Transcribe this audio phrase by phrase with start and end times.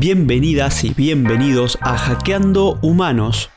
[0.00, 3.50] Bienvenidas y bienvenidos a Hackeando Humanos,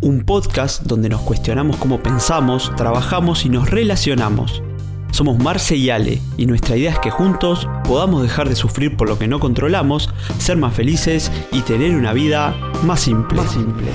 [0.00, 4.62] un podcast donde nos cuestionamos cómo pensamos, trabajamos y nos relacionamos.
[5.10, 9.06] Somos Marce y Ale y nuestra idea es que juntos podamos dejar de sufrir por
[9.06, 10.08] lo que no controlamos,
[10.38, 13.36] ser más felices y tener una vida más simple.
[13.36, 13.88] Más simple.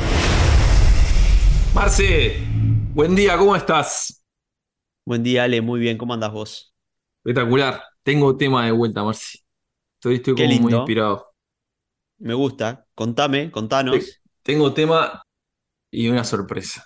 [1.73, 2.43] Marce,
[2.93, 4.23] buen día, ¿cómo estás?
[5.03, 6.75] Buen día Ale, muy bien, ¿cómo andas vos?
[7.25, 9.39] Espectacular, tengo tema de vuelta, Marce.
[9.95, 11.26] Estoy, estoy como muy inspirado.
[12.19, 13.97] Me gusta, contame, contanos.
[13.99, 15.21] Te- Tengo tema
[15.91, 16.85] y una sorpresa.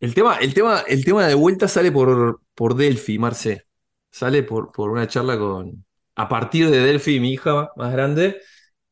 [0.00, 3.66] El tema, el tema, el tema de vuelta sale por, por Delphi, Marce.
[4.10, 5.84] Sale por, por una charla con.
[6.16, 8.40] A partir de Delphi, mi hija más grande,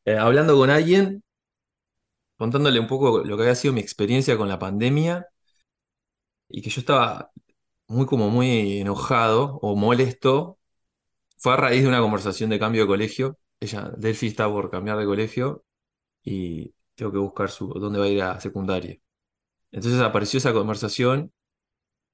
[0.05, 1.23] eh, hablando con alguien,
[2.37, 5.27] contándole un poco lo que había sido mi experiencia con la pandemia
[6.49, 7.31] y que yo estaba
[7.87, 10.59] muy como muy enojado o molesto.
[11.39, 13.39] Fue a raíz de una conversación de cambio de colegio.
[13.61, 15.63] Ella, Delphi está por cambiar de colegio
[16.23, 18.97] y tengo que buscar su, dónde va a ir a secundaria.
[19.71, 21.33] Entonces apareció esa conversación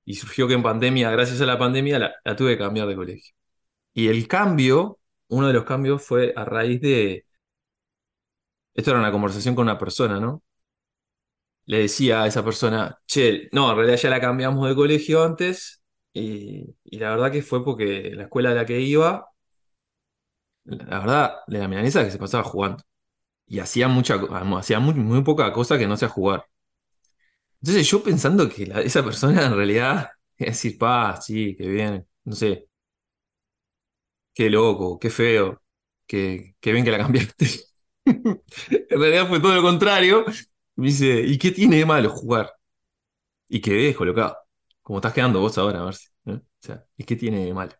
[0.06, 3.36] y surgió que en pandemia, gracias a la pandemia, la, tuve que cambiar de colegio.
[3.94, 7.26] Y el cambio, uno de los cambios fue a raíz de...
[8.74, 10.44] Esto era una conversación con una persona, ¿no?
[11.66, 15.82] Le decía a esa persona, che, no, en realidad ya la cambiamos de colegio antes
[16.14, 19.28] y, y la verdad que fue porque la escuela a la que iba,
[20.68, 22.84] la verdad, de la milanesa que se pasaba jugando.
[23.48, 26.46] Y hacía mucha, co- hacía muy, muy poca cosa que no sea jugar.
[27.62, 32.36] Entonces yo pensando que esa persona en realidad es decir, pa, sí, qué bien, no
[32.36, 32.68] sé,
[34.34, 35.62] qué loco, qué feo,
[36.06, 37.48] qué, qué bien que la cambiaste.
[38.90, 40.26] En realidad fue todo lo contrario.
[40.76, 42.54] Me dice, ¿y qué tiene de malo jugar?
[43.50, 44.38] Y quedé descolocado,
[44.84, 46.08] como estás quedando vos ahora, Marci.
[46.28, 46.34] ¿eh?
[46.34, 47.74] O sea, ¿y qué tiene de malo?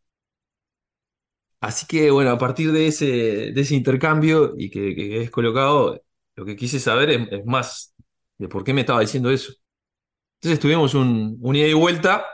[1.60, 6.02] Así que bueno, a partir de ese, intercambio y que, quedé descolocado,
[6.36, 7.96] lo que quise saber es, es más
[8.38, 9.54] de por qué me estaba diciendo eso.
[10.42, 12.26] Entonces tuvimos un, un ida y vuelta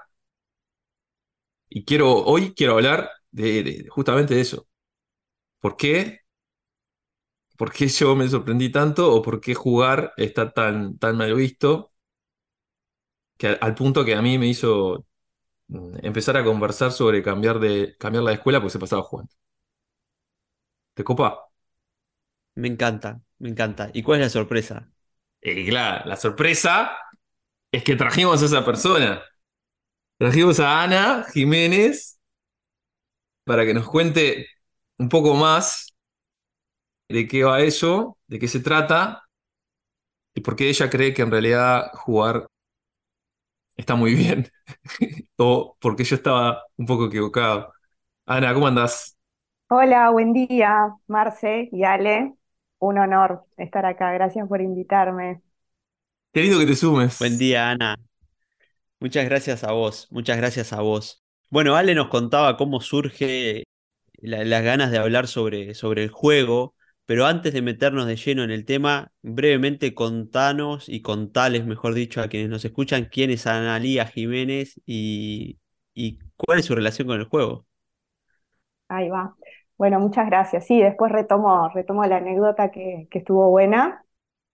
[1.69, 4.67] y quiero, hoy quiero hablar de, justamente de eso.
[5.59, 6.22] ¿Por qué?
[7.57, 11.91] ¿Por qué yo me sorprendí tanto o por qué jugar está tan, tan mal visto
[13.38, 15.06] que al, al punto que a mí me hizo
[16.01, 19.31] empezar a conversar sobre cambiar de cambiar la escuela porque se pasaba jugando.
[20.95, 21.50] ¿Te copa?
[22.56, 23.89] Me encanta, me encanta.
[23.94, 24.91] ¿Y cuál es la sorpresa?
[25.41, 26.91] Y claro, la sorpresa
[27.72, 29.23] es que trajimos a esa persona.
[30.17, 32.19] Trajimos a Ana Jiménez
[33.44, 34.47] para que nos cuente
[34.97, 35.94] un poco más
[37.09, 39.23] de qué va eso, de qué se trata
[40.35, 42.47] y por qué ella cree que en realidad jugar
[43.78, 44.47] está muy bien
[45.38, 47.73] o porque yo estaba un poco equivocado.
[48.25, 49.17] Ana, ¿cómo andás?
[49.69, 52.33] Hola, buen día, Marce y Ale.
[52.79, 54.12] Un honor estar acá.
[54.13, 55.41] Gracias por invitarme.
[56.33, 57.17] Qué lindo que te sumes.
[57.19, 57.97] Buen día, Ana.
[59.00, 61.23] Muchas gracias a vos, muchas gracias a vos.
[61.50, 63.63] Bueno, Ale nos contaba cómo surge
[64.22, 68.43] la- las ganas de hablar sobre, sobre el juego, pero antes de meternos de lleno
[68.43, 73.47] en el tema, brevemente contanos y contales, mejor dicho, a quienes nos escuchan, quién es
[73.47, 75.59] Analía Jiménez y,
[75.93, 77.65] y cuál es su relación con el juego.
[78.87, 79.35] Ahí va.
[79.77, 80.65] Bueno, muchas gracias.
[80.65, 84.05] Sí, después retomo, retomo la anécdota que, que estuvo buena.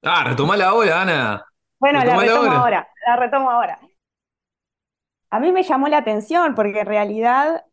[0.01, 1.45] Ah, retomala ahora, Ana.
[1.79, 2.57] Bueno, la retomo ahora.
[2.59, 3.79] ahora, la retomo ahora.
[5.29, 7.65] A mí me llamó la atención porque en realidad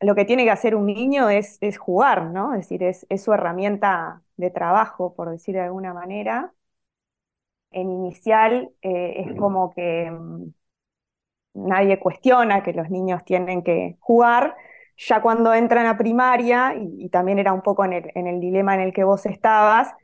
[0.00, 2.54] lo que tiene que hacer un niño es, es jugar, ¿no?
[2.54, 6.52] Es decir, es, es su herramienta de trabajo, por decir de alguna manera.
[7.70, 10.50] En inicial eh, es como que mm,
[11.54, 14.56] nadie cuestiona que los niños tienen que jugar.
[14.98, 18.40] Ya cuando entran a primaria, y, y también era un poco en el, en el
[18.40, 19.94] dilema en el que vos estabas,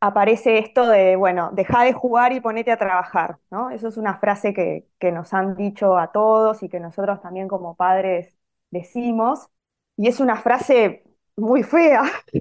[0.00, 3.70] aparece esto de, bueno, deja de jugar y ponete a trabajar, ¿no?
[3.70, 7.48] Eso es una frase que, que nos han dicho a todos y que nosotros también
[7.48, 8.37] como padres
[8.70, 9.48] decimos,
[9.96, 11.04] y es una frase
[11.36, 12.02] muy fea.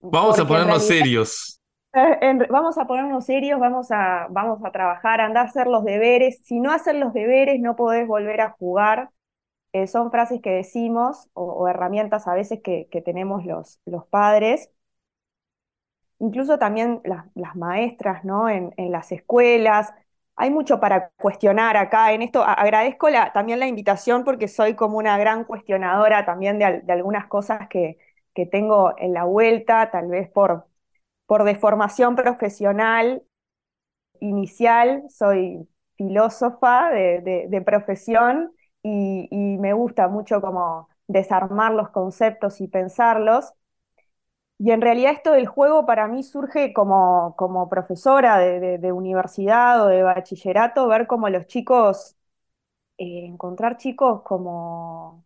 [0.00, 1.60] Vamos a ponernos realidad- serios.
[1.94, 5.84] eh, en- vamos a ponernos serios, vamos a, vamos a trabajar, andar a hacer los
[5.84, 6.40] deberes.
[6.44, 9.10] Si no hacer los deberes, no podés volver a jugar.
[9.72, 14.06] Eh, son frases que decimos o, o herramientas a veces que, que tenemos los, los
[14.06, 14.70] padres.
[16.20, 18.48] Incluso también las, las maestras, ¿no?
[18.48, 19.92] En, en las escuelas.
[20.40, 22.44] Hay mucho para cuestionar acá en esto.
[22.44, 27.26] Agradezco también la invitación porque soy como una gran cuestionadora también de, al- de algunas
[27.26, 27.98] cosas que,
[28.34, 30.66] que tengo en la vuelta, tal vez por,
[31.26, 33.22] por deformación profesional
[34.20, 38.52] inicial, soy filósofa de, de- de profesión
[38.82, 43.52] y, y me gusta mucho como desarmar los conceptos y pensarlos.
[44.60, 49.88] Y en realidad esto del juego para mí surge como, como profesora de, universidad o
[49.88, 52.16] de bachillerato, ver cómo los chicos,
[52.98, 55.24] eh, encontrar chicos como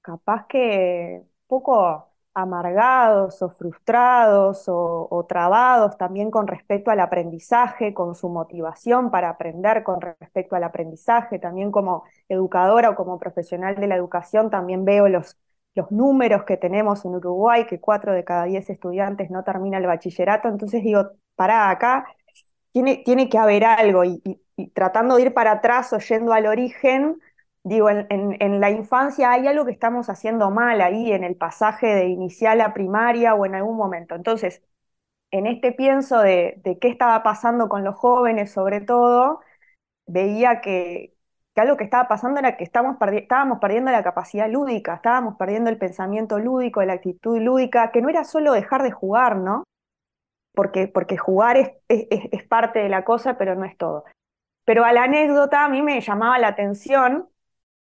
[0.00, 8.14] capaz que poco amargados o frustrados o, o trabados también con respecto al aprendizaje, con
[8.14, 11.38] su motivación para aprender con respecto al aprendizaje.
[11.38, 15.36] También como educadora o como profesional de la educación también veo los,
[15.74, 19.86] los números que tenemos en Uruguay, que cuatro de cada diez estudiantes no termina el
[19.86, 20.48] bachillerato.
[20.48, 22.06] Entonces digo, pará, acá
[22.72, 24.22] tiene, tiene que haber algo y,
[24.74, 27.20] tratando de ir para atrás o yendo al origen
[27.64, 31.36] Digo, en, en- en la infancia hay algo que estamos haciendo mal ahí en el
[31.36, 34.16] pasaje de inicial a primaria o en algún momento.
[34.16, 34.62] Entonces,
[35.30, 39.40] en este pienso de, de qué estaba pasando con los jóvenes, sobre todo,
[40.06, 41.14] veía que,
[41.54, 45.70] que algo que estaba pasando era que estábamos, estábamos perdiendo la capacidad lúdica, estábamos perdiendo
[45.70, 49.64] el pensamiento lúdico, la actitud lúdica, que no era solo dejar de jugar, ¿no?
[50.54, 54.04] Porque, porque jugar es, es, es- es parte de la cosa, pero no es todo.
[54.66, 57.28] Pero a la anécdota a mí me llamaba la atención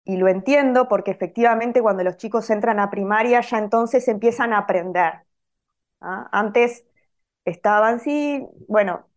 [0.06, 4.60] y lo entiendo porque efectivamente cuando los chicos entran a primaria ya entonces empiezan a
[4.60, 5.14] aprender.
[6.02, 6.30] ¿ah?
[6.32, 6.86] Antes
[7.46, 9.08] estaban, sí, bueno,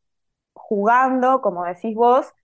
[0.55, 2.35] jugando, como decís vos,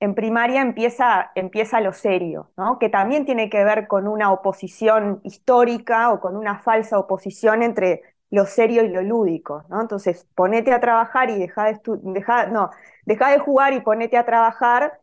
[0.00, 2.78] en primaria empieza, empieza lo serio, ¿no?
[2.78, 8.02] Que también tiene que ver con una oposición histórica o con una falsa oposición entre
[8.30, 9.80] lo serio y lo lúdico, ¿no?
[9.80, 11.80] Entonces, ponete a trabajar y deja de
[12.52, 12.70] no,
[13.06, 15.00] deja de jugar y ponete a trabajar,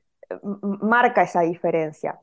[0.82, 2.20] marca esa diferencia.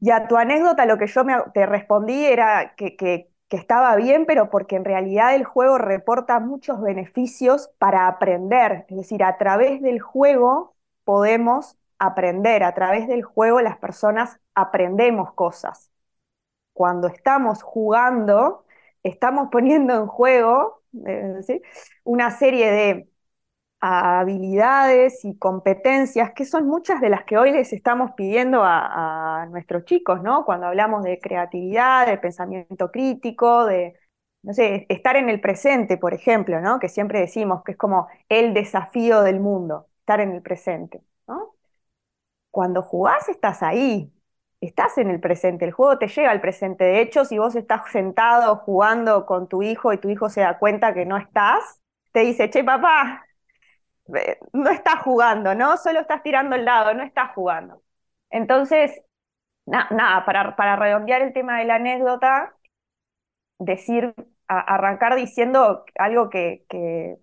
[0.00, 1.24] Y a tu anécdota lo que yo
[1.54, 6.40] te respondí era que, que- que estaba bien, pero porque en realidad el juego reporta
[6.40, 8.86] muchos beneficios para aprender.
[8.88, 10.74] Es decir, a través del juego
[11.04, 11.76] podemos
[12.06, 15.90] aprender, a través del juego las personas aprendemos cosas.
[16.72, 18.64] Cuando estamos jugando,
[19.02, 21.62] estamos poniendo en juego, eh,
[22.04, 23.08] una serie de
[23.80, 29.46] habilidades y competencias, que son muchas de las que hoy les estamos pidiendo a, a
[29.46, 30.44] nuestros chicos, ¿no?
[30.44, 33.98] Cuando hablamos de creatividad, de pensamiento crítico, de,
[34.42, 36.78] no sé, estar en el presente, por ejemplo, ¿no?
[36.78, 41.02] Que siempre decimos que es como el desafío del mundo, estar en el presente.
[42.52, 44.12] Cuando jugás estás ahí,
[44.62, 46.84] estás en el presente, el juego te lleva al presente.
[46.84, 50.58] De hecho, si vos estás sentado jugando con tu hijo y tu hijo se da
[50.60, 51.82] cuenta que no estás,
[52.12, 53.26] te dice, che, papá,
[54.52, 55.76] no estás jugando, ¿no?
[55.76, 57.82] Solo estás tirando el dado, no estás jugando.
[58.30, 59.02] Entonces,
[59.66, 62.56] na- nada, para, para redondear el tema de la anécdota,
[63.58, 64.14] decir,
[64.48, 67.16] arrancar diciendo algo que, que,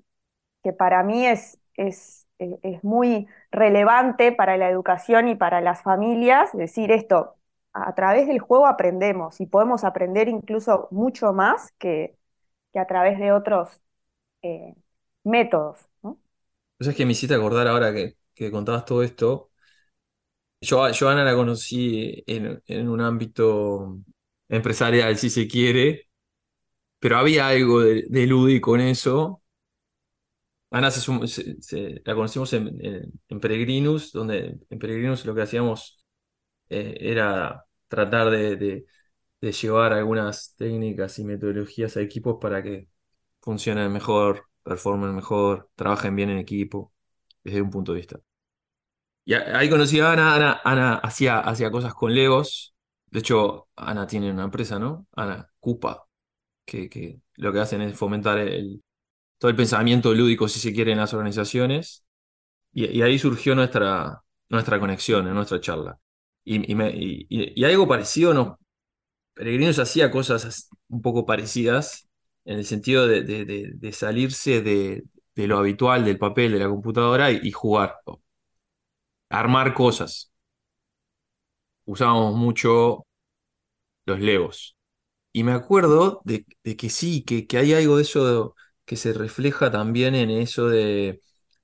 [0.63, 6.51] que para mí es, es, es muy relevante para la educación y para las familias,
[6.53, 7.35] decir esto,
[7.73, 12.17] a, través del juego aprendemos y podemos aprender incluso mucho más que,
[12.73, 13.81] que a través de otros
[14.41, 14.73] eh,
[15.23, 15.89] métodos,
[16.79, 19.51] es que me hiciste acordar ahora que, que contabas todo esto.
[20.61, 23.99] Yo, yo Ana la conocí en, en un ámbito
[24.49, 26.09] empresarial, si se quiere,
[26.99, 29.41] pero había algo de, de lúdico en eso.
[30.71, 32.77] Ana se la conocimos en,
[33.29, 36.05] en- Peregrinus, donde en Peregrinus lo que hacíamos
[36.69, 38.85] eh, era tratar de, de-
[39.53, 42.89] llevar algunas técnicas y metodologías a equipos para que
[43.41, 46.93] funcionen mejor, performen mejor, trabajen bien en equipo,
[47.43, 48.19] desde un punto de vista.
[49.25, 52.73] Y ahí conocí a Ana, Ana, Ana hacía, hacía cosas con Legos.
[53.07, 55.07] De hecho, Ana tiene una empresa, ¿no?
[55.15, 56.05] Ana Cupa,
[56.65, 58.83] que, que lo que hacen es fomentar el,
[59.39, 62.05] todo el pensamiento lúdico, si se quiere, en las organizaciones.
[62.73, 65.99] Y, ahí surgió nuestra, nuestra conexión en nuestra charla.
[66.45, 68.59] Y, algo parecido, ¿no?
[69.33, 72.09] Peregrinos hacía cosas as- un poco parecidas
[72.45, 75.03] en el sentido de, de- salirse de,
[75.47, 77.97] lo habitual, del papel, de la computadora y, jugar,
[79.29, 80.31] armar cosas.
[81.85, 83.05] Usábamos mucho
[84.05, 84.75] los Legos.
[85.33, 86.45] Y me acuerdo de,
[86.77, 88.55] que sí, que hay algo de eso
[88.89, 91.21] que se refleja también en eso de,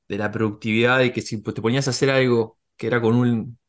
[0.09, 3.59] de la productividad y que si te ponías a hacer algo que era con un-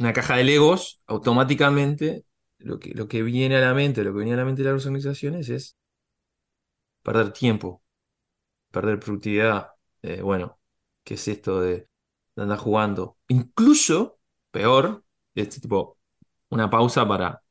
[0.00, 2.24] una caja de Legos, automáticamente
[2.58, 4.72] lo que, lo que viene a la mente, lo que venía a la mente de
[4.72, 5.76] las organizaciones es
[7.02, 7.82] perder tiempo,
[8.70, 9.72] perder productividad.
[10.02, 10.60] Eh, bueno,
[11.04, 11.88] ¿qué es esto de,
[12.36, 13.18] de andar jugando?
[13.28, 14.20] Incluso,
[14.52, 15.04] peor,
[15.36, 15.98] este tipo,
[16.50, 17.41] una pausa para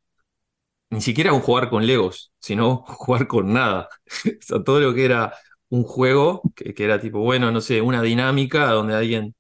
[0.91, 3.89] ni siquiera un jugar con Legos, sino jugar con nada.
[4.25, 5.33] O sea, todo lo que era
[5.69, 9.36] un juego, que, era tipo, bueno, no sé, una dinámica donde alguien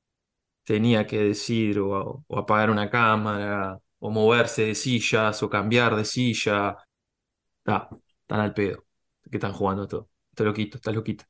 [0.63, 6.77] tenía que decir o, apagar una cámara, o moverse de sillas, o cambiar de silla.
[7.59, 7.89] Está,
[8.27, 8.85] tan al pedo.
[9.29, 10.09] que están jugando todo.
[10.31, 11.25] Está loquito, está loquito.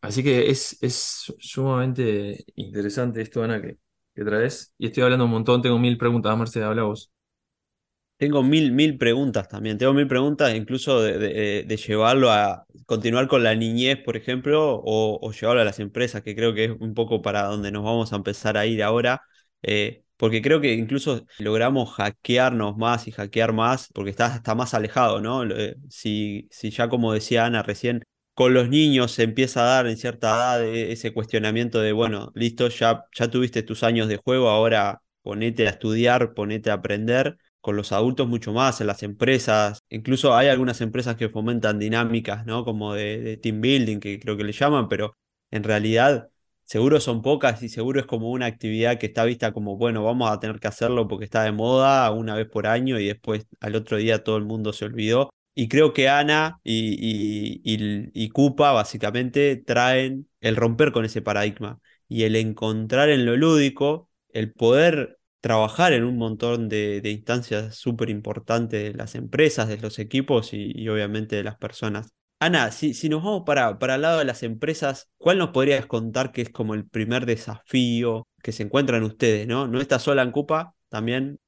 [0.00, 3.78] Así que es, es sumamente interesante esto, Ana, que,
[4.14, 4.74] que traes.
[4.78, 6.36] Y estoy hablando un montón, tengo mil preguntas.
[6.38, 7.12] Marcela, habla vos.
[8.18, 9.76] Tengo mil, mil preguntas también.
[9.76, 15.60] Tengo mil preguntas incluso de, llevarlo a continuar con la niñez, por ejemplo, o, llevarlo
[15.60, 18.56] a las empresas, que creo que es un poco para donde nos vamos a empezar
[18.56, 19.20] a ir ahora.
[19.62, 24.72] Eh, porque creo que incluso logramos hackearnos más y hackear más, porque está, está más
[24.72, 25.44] alejado, ¿no?
[25.44, 29.86] Eh, si, si ya como decía Ana recién, con los niños se empieza a dar
[29.86, 34.48] en cierta edad ese cuestionamiento de, bueno, listo, ya, ya tuviste tus años de juego,
[34.48, 39.80] ahora ponete a estudiar, ponete a aprender con los adultos mucho más, en las empresas.
[39.90, 42.64] Incluso hay algunas empresas que fomentan dinámicas, ¿no?
[42.64, 45.16] Como de, team building, que creo que le llaman, pero
[45.50, 46.28] en realidad
[46.64, 50.30] seguro son pocas y seguro es como una actividad que está vista como, bueno, vamos
[50.30, 53.74] a tener que hacerlo porque está de moda una vez por año y después al
[53.74, 55.30] otro día todo el mundo se olvidó.
[55.56, 61.20] Y creo que Ana y, y, y, y Cupa básicamente traen el romper con ese
[61.20, 65.15] paradigma y el encontrar en lo lúdico el poder
[65.46, 70.88] trabajar en un montón de, instancias súper importantes de las empresas, de los equipos y,
[70.88, 72.08] obviamente de las personas.
[72.40, 76.32] Ana, si, nos vamos para, para el lado de las empresas, ¿cuál nos podrías contar
[76.32, 79.46] que es como el primer desafío que se encuentran ustedes?
[79.46, 79.68] ¿no?
[79.68, 81.38] no está sola en Cupa, también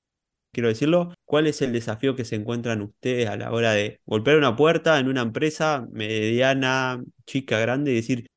[0.53, 1.13] quiero decirlo.
[1.25, 5.01] ¿Cuál es el desafío que se encuentran ustedes a la hora de golpear una puerta
[5.01, 8.29] en una empresa mediana, chica, grande y decir,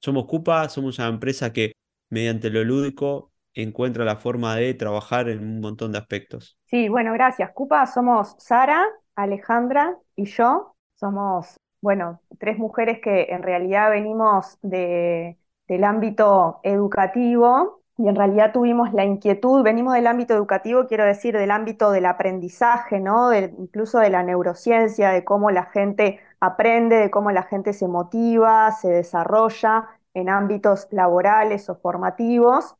[0.00, 1.72] somos Cupa, somos una empresa que
[2.08, 3.30] mediante lo lúdico
[3.62, 6.58] encuentra la forma de trabajar en un montón de aspectos.
[6.66, 7.50] Sí, bueno, gracias.
[7.52, 10.74] Cupa somos Sara, Alejandra y yo.
[10.96, 18.52] Somos, bueno, tres mujeres que en realidad venimos de, del ámbito educativo y en realidad
[18.52, 23.34] tuvimos la inquietud, venimos del ámbito educativo, quiero decir, del ámbito del aprendizaje, ¿no?
[23.34, 28.70] incluso de la neurociencia, de cómo la gente aprende, de cómo la gente se motiva,
[28.72, 32.76] se desarrolla en ámbitos laborales o formativos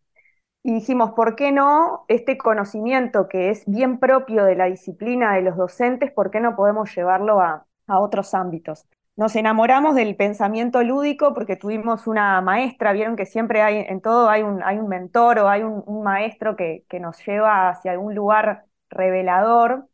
[0.66, 5.42] y dijimos, ¿por qué no este conocimiento que es bien propio de la disciplina de
[5.42, 8.84] los docentes, ¿por qué no podemos llevarlo a, otros ámbitos?
[9.14, 14.28] Nos enamoramos del pensamiento lúdico porque tuvimos una maestra, vieron que siempre hay, en todo
[14.28, 18.16] hay un, hay un mentor o hay un, maestro que, que, nos lleva hacia algún
[18.16, 19.86] lugar revelador.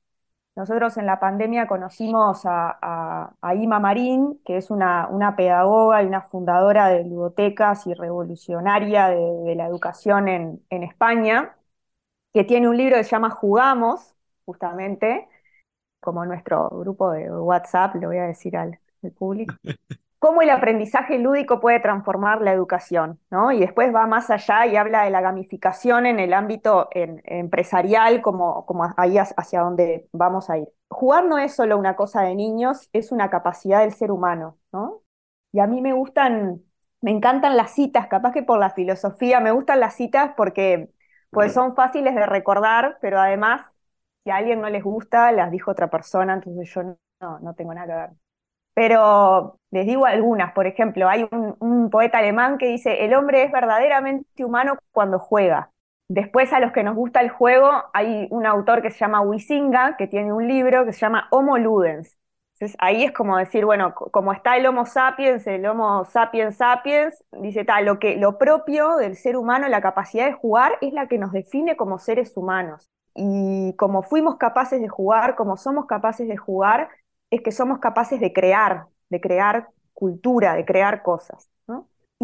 [0.55, 6.89] Nosotros en la pandemia conocimos a, Ima Marín, que es una, pedagoga y una fundadora
[6.89, 11.57] de ludotecas y revolucionaria de, la educación en, España,
[12.33, 15.27] que tiene un libro que se llama Jugamos, justamente,
[16.01, 18.79] como nuestro grupo de WhatsApp, lo voy a decir al
[19.17, 19.55] público.
[20.23, 23.51] cómo el aprendizaje lúdico puede transformar la educación, ¿no?
[23.51, 28.65] Y después va más allá y habla de la gamificación en el ámbito empresarial, como,
[28.65, 30.69] como ahí hacia donde vamos a ir.
[30.89, 35.03] Jugar no es solo una cosa de niños, es una capacidad del ser humano, ¿no?
[35.51, 36.63] Y a mí me gustan,
[37.01, 40.89] me encantan las citas, capaz que por la filosofía, me gustan las citas porque
[41.33, 43.63] pues son fáciles de recordar, pero además,
[44.23, 47.75] si a alguien no les gusta, las dijo otra persona, entonces yo no, no tengo
[47.75, 48.22] nada que ver.
[48.75, 53.53] Pero les digo algunas, por ejemplo, hay un, poeta alemán que dice, el hombre es
[53.53, 55.71] verdaderamente humano cuando juega.
[56.09, 59.97] Después a los que nos gusta el juego, hay un autor que se llama Wisinga,
[59.97, 62.19] que tiene un libro que se llama Homo Ludens.
[62.55, 67.25] Entonces ahí es como decir, bueno, como está el Homo sapiens, el Homo sapiens sapiens,
[67.33, 71.09] dice tal, lo, que, lo propio del ser humano, la capacidad de jugar, es la
[71.09, 72.89] que nos define como seres humanos.
[73.15, 76.89] Y como fuimos capaces de jugar, como somos capaces de jugar,
[77.33, 81.49] es que somos capaces de crear, de crear cultura, de crear cosas.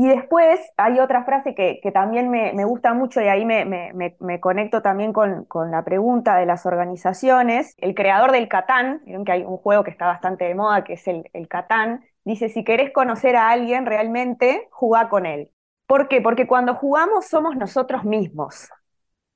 [0.01, 5.13] Y después hay otra frase que, también me, gusta mucho y ahí me, conecto también
[5.13, 7.75] con, la pregunta de las organizaciones.
[7.79, 11.09] El creador del Catán, que hay un juego que está bastante de moda, que es
[11.09, 15.51] el, el Catán, dice, si querés conocer a alguien realmente, jugá con él.
[15.87, 16.21] ¿Por qué?
[16.21, 18.69] Porque cuando jugamos somos nosotros mismos.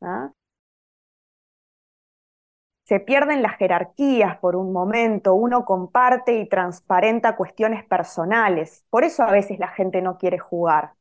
[0.01, 0.31] ¿ah?
[2.85, 8.85] Se pierden las jerarquías por un momento, uno comparte y transparenta cuestiones personales.
[8.91, 10.95] Por eso a veces la gente no quiere jugar,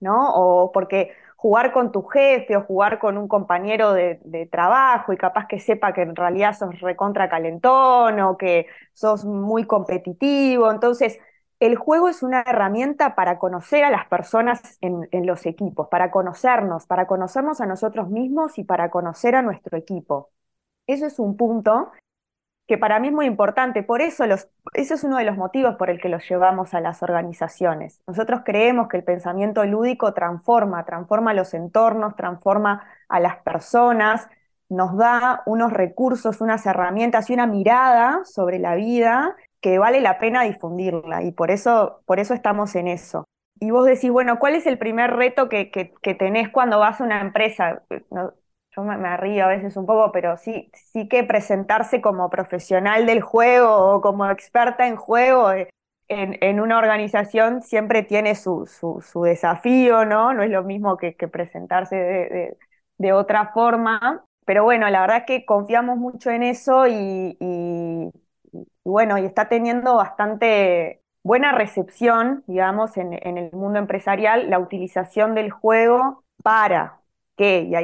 [0.00, 0.34] ¿no?
[0.34, 1.12] O porque
[1.44, 5.92] jugar con tu jefe o jugar con un compañero de, trabajo y capaz que sepa
[5.92, 10.70] que en realidad sos recontra calentón o que sos muy competitivo.
[10.70, 11.18] Entonces,
[11.60, 16.86] el juego es una herramienta para conocer a las personas en, los equipos, para conocernos,
[16.86, 20.30] para conocernos a nosotros mismos y para conocer a nuestro equipo.
[20.86, 21.92] Eso es un punto
[22.66, 23.82] que para mí es muy importante.
[23.82, 27.02] Por eso ese es uno de los motivos por el que los llevamos a las
[27.02, 28.00] organizaciones.
[28.06, 34.28] Nosotros creemos que el pensamiento lúdico transforma, transforma los entornos, transforma a las personas,
[34.68, 40.18] nos da unos recursos, unas herramientas y una mirada sobre la vida que vale la
[40.18, 43.24] pena difundirla y por eso, por eso estamos en eso.
[43.60, 47.04] Y vos decís, bueno, ¿cuál es el primer reto que, que, tenés cuando vas a
[47.04, 47.82] una empresa?
[48.76, 53.20] Yo me, río a veces un poco, pero sí, sí que presentarse como profesional del
[53.20, 55.68] juego o como experta en juego eh,
[56.08, 60.34] en, una organización siempre tiene su, su, desafío, ¿no?
[60.34, 62.56] No es lo mismo que, presentarse de,
[62.98, 64.24] de, otra forma.
[64.44, 68.10] Pero bueno, la verdad es que confiamos mucho en eso y, y,
[68.84, 75.34] bueno, y está teniendo bastante buena recepción, digamos, en, en, el mundo empresarial, la utilización
[75.34, 77.00] del juego para
[77.36, 77.74] que, y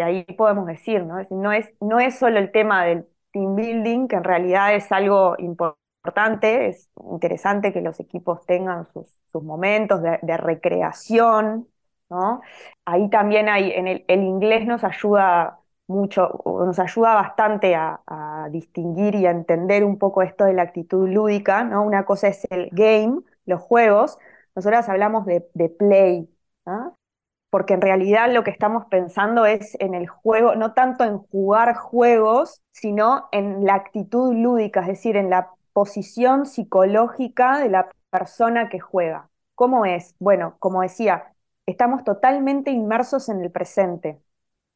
[0.00, 1.18] ahí, podemos decir, ¿no?
[1.20, 5.36] Es, no, es, no solo el tema del team building, que en realidad es algo
[5.38, 11.68] importante, es interesante que los equipos tengan sus, momentos de, de, recreación,
[12.10, 12.40] ¿no?
[12.84, 18.00] Ahí también hay, en el, inglés nos ayuda mucho, nos ayuda bastante a,
[18.50, 21.82] distinguir y a entender un poco esto de la actitud lúdica, ¿no?
[21.82, 24.18] Una cosa es el game, los juegos,
[24.54, 25.40] nosotros hablamos de,
[25.78, 26.28] play,
[27.50, 31.74] porque en realidad lo que estamos pensando es en el juego, no tanto en jugar
[31.74, 38.68] juegos, sino en la actitud lúdica, es decir, en la posición psicológica de la persona
[38.68, 39.30] que juega.
[39.54, 40.14] ¿Cómo es?
[40.18, 41.34] Bueno, como decía,
[41.66, 44.20] estamos totalmente inmersos en el presente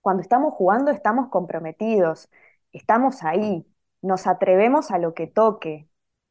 [0.02, 2.29] cuando estamos jugando estamos comprometidos,
[2.73, 3.67] estamos ahí,
[4.02, 5.88] nos atrevemos a lo que toque,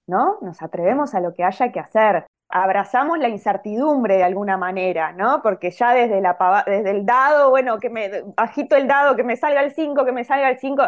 [0.08, 0.38] ¿no?
[0.42, 2.28] Nos atrevemos a lo que haya que hacer.
[2.52, 5.42] Abrazamos la incertidumbre de alguna manera, ¿no?
[5.42, 9.62] Porque ya desde, la, el dado, bueno, que me agito el dado, que me salga
[9.64, 10.84] el 5, que me salga el 5,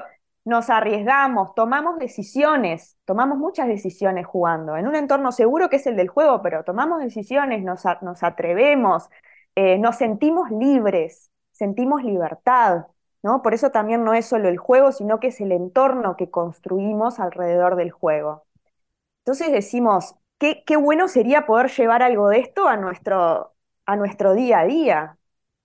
[0.45, 5.95] nos arriesgamos, tomamos decisiones, tomamos muchas decisiones jugando, en un entorno seguro que es el
[5.95, 9.09] del juego, pero tomamos decisiones, nos, nos atrevemos,
[9.55, 12.87] eh, nos sentimos libres, sentimos libertad,
[13.21, 13.41] ¿no?
[13.41, 17.19] Por eso también no es solo el juego, sino que es el entorno que construimos
[17.19, 18.45] alrededor del juego.
[19.21, 20.15] Entonces decimos,
[20.65, 23.53] qué, bueno sería poder llevar algo de esto a nuestro,
[23.85, 25.17] a nuestro día a día,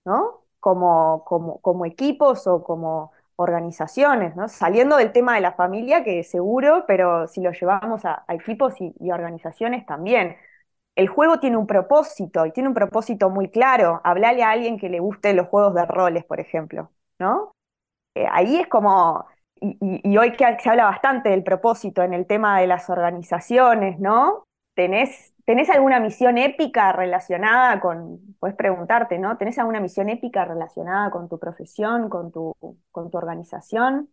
[0.05, 0.43] ¿no?
[0.59, 1.23] Como,
[1.61, 4.49] como, equipos o como organizaciones, ¿no?
[4.49, 9.11] Saliendo del tema de la familia, que seguro, pero si lo llevamos a, equipos y,
[9.11, 10.37] organizaciones también
[10.95, 14.01] el juego tiene un propósito y tiene un propósito muy claro.
[14.03, 17.53] Hablarle a alguien que le guste los juegos de roles, por ejemplo, ¿no?
[18.15, 19.25] Eh, ahí es como,
[19.61, 24.45] y, hoy se habla bastante del propósito en el tema de las organizaciones, ¿no?
[24.79, 29.37] ¿Tenés, ¿Tenés alguna misión épica relacionada con, puedes preguntarte, ¿no?
[29.37, 32.55] ¿Tenés alguna misión épica relacionada con tu profesión, con tu,
[32.91, 34.09] con tu organización?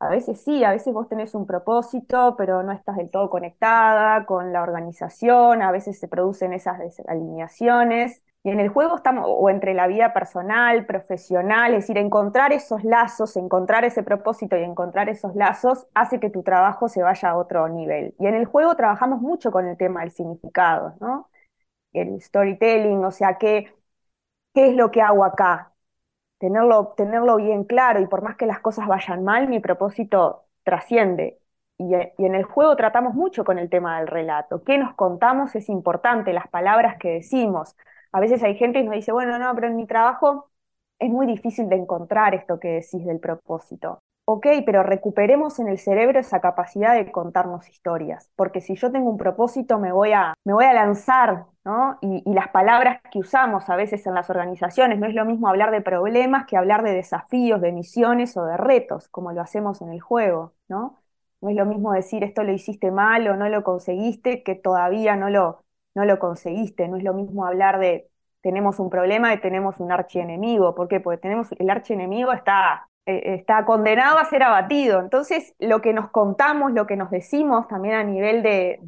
[0.00, 4.26] A veces sí, a veces vos tenés un propósito, pero no estás del todo conectada
[4.26, 8.22] con la organización, a veces se producen esas desalineaciones.
[8.46, 12.84] Y en el juego estamos, o entre la vida personal, profesional, es decir, encontrar esos
[12.84, 17.36] lazos, encontrar ese propósito y encontrar esos lazos hace que tu trabajo se vaya a
[17.36, 18.14] otro nivel.
[18.20, 21.28] Y en el juego trabajamos mucho con el tema del significado, ¿no?
[21.92, 23.74] El storytelling, o sea, ¿qué,
[24.54, 25.74] qué es lo que hago acá?
[26.38, 31.40] tenerlo, tenerlo bien claro y por más que las cosas vayan mal, mi propósito trasciende.
[31.78, 34.64] Y, en el juego tratamos mucho con el tema del relato.
[34.64, 36.32] ¿Qué nos contamos es importante?
[36.32, 37.76] Las palabras que decimos.
[38.16, 40.50] A veces hay gente que nos dice, bueno, no, pero en mi trabajo
[40.98, 45.78] es muy difícil de encontrar esto que decís del propósito ok, pero recuperemos en el
[45.78, 50.34] cerebro esa capacidad de contarnos historias, porque si yo tengo un propósito me voy a,
[50.44, 51.98] me voy a lanzar, ¿no?
[52.02, 55.70] Y, las palabras que usamos a veces en las organizaciones, no es lo mismo hablar
[55.70, 59.92] de problemas que hablar de desafíos, de misiones o de retos, como lo hacemos en
[59.92, 60.96] el juego, ¿no?
[61.40, 65.16] No es lo mismo decir esto lo hiciste mal o no lo conseguiste que todavía
[65.16, 65.64] no lo,
[65.96, 68.08] no lo conseguiste, no es lo mismo hablar de
[68.40, 71.00] tenemos un problema y tenemos un archienemigo, ¿por qué?
[71.00, 74.98] Porque tenemos, el archienemigo está eh, está condenado a ser abatido.
[74.98, 78.80] Entonces, lo que nos contamos, lo que nos decimos también a nivel de,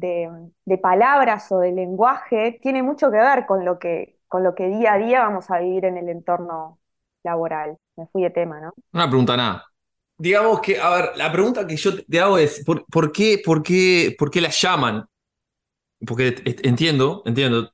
[0.81, 4.93] palabras o de lenguaje, tiene mucho que ver con lo que, con lo que día
[4.93, 6.79] a día vamos a vivir en el entorno
[7.23, 7.77] laboral.
[7.95, 8.73] Me fui de tema, ¿no?
[8.91, 9.65] Una pregunta, nada.
[10.17, 14.15] Digamos que, a ver, la pregunta que yo te hago es, ¿por, qué, por, qué,
[14.19, 15.05] ¿por qué la llaman?
[16.05, 17.73] Porque entiendo, entiendo,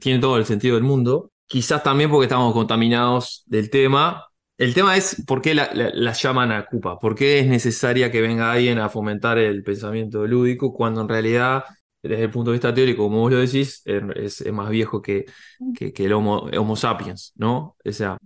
[0.00, 1.30] tiene todo el sentido del mundo.
[1.46, 4.26] Quizás también porque estamos contaminados del tema
[4.58, 8.52] el tema es por qué la, llaman a Cupa, por qué es necesaria que venga
[8.52, 11.64] alguien a fomentar el pensamiento lúdico cuando en realidad,
[12.02, 15.26] desde el punto de vista teórico, como vos lo decís, es, más viejo que,
[15.74, 17.76] que, el homo, sapiens, ¿no?
[17.84, 18.16] esa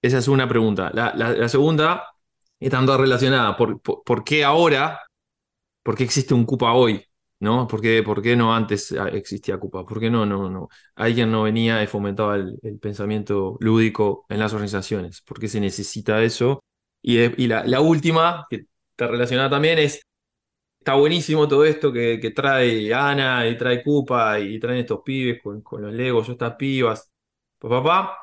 [0.00, 0.90] es una pregunta.
[0.94, 2.06] La, segunda
[2.58, 3.58] está toda relacionada.
[3.58, 5.00] ¿Por, qué ahora?
[5.82, 7.04] ¿Por qué existe un Cupa hoy?
[7.40, 7.66] ¿No?
[7.66, 9.84] ¿Por qué, no antes ah, existía Cupa?
[9.84, 10.68] ¿Por qué no, no, no?
[10.94, 15.22] Alguien no venía y fomentaba el, pensamiento lúdico en las organizaciones.
[15.22, 16.62] ¿Por qué se necesita eso?
[17.02, 20.02] Y, y la, última, que está relacionada también, es
[20.78, 25.62] está buenísimo todo esto que, trae Ana y trae Cupa y traen estos pibes con,
[25.82, 27.10] los Legos, estas pibas.
[27.58, 28.16] Pues papá,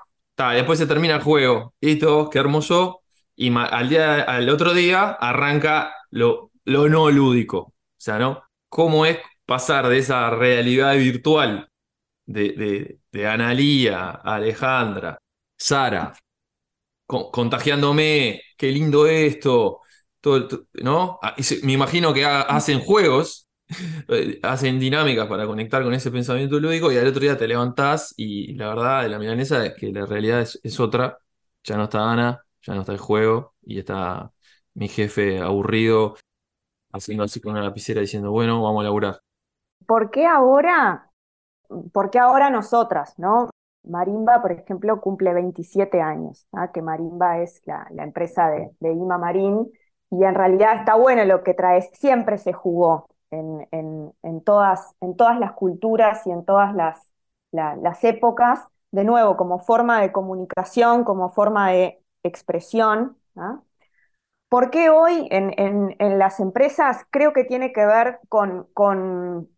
[0.53, 1.73] después se termina el juego.
[1.81, 3.01] Listo, qué hermoso.
[3.35, 7.59] Y al, día, al otro día arranca lo, lo no lúdico.
[7.59, 8.46] O sea, ¿no?
[8.69, 11.69] ¿Cómo es pasar de esa realidad virtual
[12.25, 15.19] de, de, de Analía, Alejandra,
[15.57, 16.13] Sara,
[17.05, 19.81] contagiándome, qué lindo esto,
[20.73, 21.19] ¿no?
[21.21, 23.47] Ah, me imagino que hacen juegos,
[24.09, 28.13] eh, hacen dinámicas para conectar con ese pensamiento lúdico y al otro día te levantás
[28.17, 31.17] y la verdad de la milanesa es que la realidad es, otra.
[31.63, 34.31] Ya no está Ana, ya no está el juego y está
[34.73, 36.15] mi jefe aburrido
[36.91, 39.21] haciendo así con una lapicera diciendo, bueno, vamos a laburar.
[39.85, 41.11] ¿Por qué ahora?
[41.91, 43.49] ¿Por qué ahora nosotras, no?
[43.83, 46.71] Marimba, por ejemplo, cumple 27 años, ¿ah?
[46.71, 49.71] que Marimba es la, empresa de, de Ima Marín,
[50.09, 53.67] y en realidad está bueno lo que traes, siempre se jugó en,
[54.23, 57.11] en, todas, en todas las culturas y en todas las,
[57.51, 63.17] las épocas, de nuevo, como forma de comunicación, como forma de expresión.
[63.35, 63.61] ¿ah?
[64.49, 69.49] ¿Por qué hoy en, en, las empresas creo que tiene que ver con, con,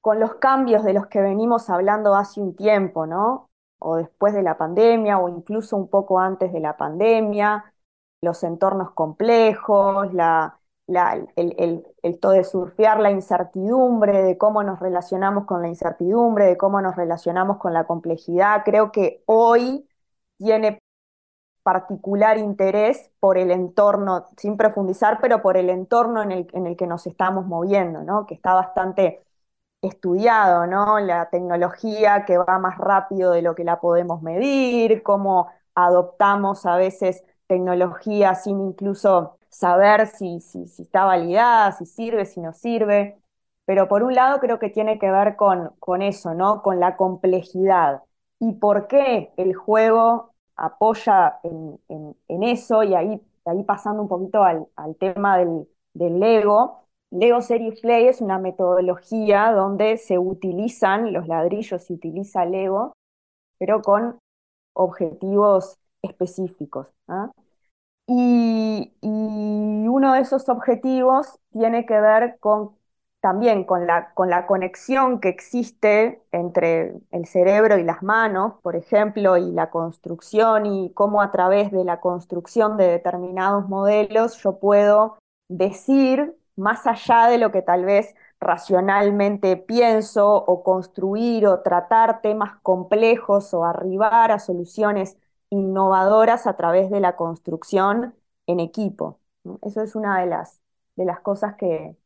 [0.00, 3.50] con, los cambios de los que venimos hablando hace un tiempo, ¿no?
[3.78, 7.74] O después de la pandemia, o incluso un poco antes de la pandemia,
[8.20, 10.60] los entornos complejos, la,
[11.36, 11.84] el,
[12.20, 16.96] todo de surfear la incertidumbre, de cómo nos relacionamos con la incertidumbre, de cómo nos
[16.96, 18.62] relacionamos con la complejidad.
[18.64, 19.88] Creo que hoy
[20.38, 20.80] tiene
[21.64, 26.76] particular interés por el entorno, sin profundizar, pero por el entorno en el, en el
[26.76, 28.26] que nos estamos moviendo, ¿no?
[28.26, 29.24] que está bastante
[29.82, 30.98] estudiado, ¿no?
[31.00, 36.76] La tecnología que va más rápido de lo que la podemos medir, cómo adoptamos a
[36.76, 43.18] veces tecnología sin incluso saber si, si, está validada, si sirve, si no sirve.
[43.66, 46.62] Pero por un lado creo que tiene que ver con, con eso, ¿no?
[46.62, 48.02] Con la complejidad.
[48.38, 51.78] ¿Y por qué el juego apoya en,
[52.28, 52.82] en, eso?
[52.82, 56.86] Y ahí, ahí pasando un poquito al, al tema del, del Lego.
[57.10, 62.92] Lego Series Play es una metodología donde se utilizan los ladrillos, se utiliza Lego,
[63.58, 64.18] pero con
[64.74, 66.88] objetivos específicos.
[67.08, 67.30] ¿ah?
[68.06, 72.76] Y, uno de esos objetivos tiene que ver con,
[73.24, 78.76] también con la, con la conexión que existe entre el cerebro y las manos, por
[78.76, 84.58] ejemplo, y la construcción y cómo a través de la construcción de determinados modelos yo
[84.58, 85.16] puedo
[85.48, 92.60] decir, más allá de lo que tal vez racionalmente pienso, o construir o tratar temas
[92.60, 95.16] complejos o arribar a soluciones
[95.48, 98.14] innovadoras a través de la construcción
[98.46, 99.18] en equipo.
[99.62, 100.60] Eso es una de las,
[100.96, 101.96] de las cosas que,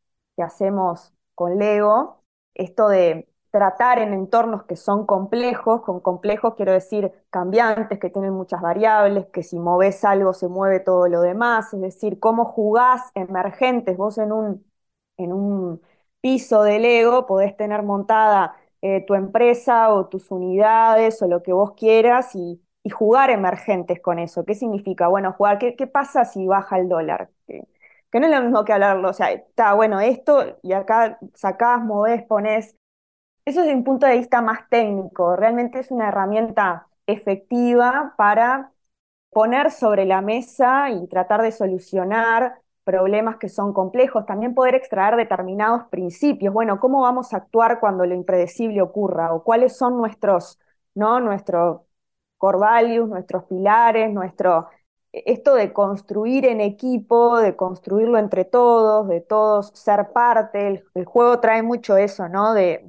[0.43, 2.23] hacemos con Lego,
[2.53, 8.33] esto de tratar en entornos que son complejos, con complejos quiero decir cambiantes, que tienen
[8.33, 13.11] muchas variables, que si moves algo se mueve todo lo demás, es decir, cómo jugás
[13.15, 14.65] emergentes, vos en un,
[15.17, 15.81] en un
[16.21, 21.53] piso de Lego podés tener montada eh, tu empresa o tus unidades o lo que
[21.53, 24.45] vos quieras y, jugar emergentes con eso.
[24.45, 25.07] ¿Qué significa?
[25.07, 27.29] Bueno, jugar, ¿qué, qué pasa si baja el dólar?
[28.11, 31.81] Que, no es lo mismo que hablarlo, o sea, está bueno esto y acá sacás,
[31.83, 32.75] movés, ponés.
[33.45, 38.71] Eso desde un punto de vista más técnico, realmente es una herramienta efectiva para
[39.31, 45.15] poner sobre la mesa y tratar de solucionar problemas que son complejos, también poder extraer
[45.15, 46.53] determinados principios.
[46.53, 49.33] Bueno, ¿cómo vamos a actuar cuando lo impredecible ocurra?
[49.33, 50.59] ¿O cuáles son nuestros,
[50.95, 51.19] ¿no?
[51.19, 51.85] Nuestro,
[52.37, 54.69] core values, nuestros pilares, nuestro,
[55.11, 61.39] esto de construir en equipo, de construirlo entre todos, de todos ser parte, el, juego
[61.39, 62.53] trae mucho eso, ¿no?
[62.53, 62.81] De,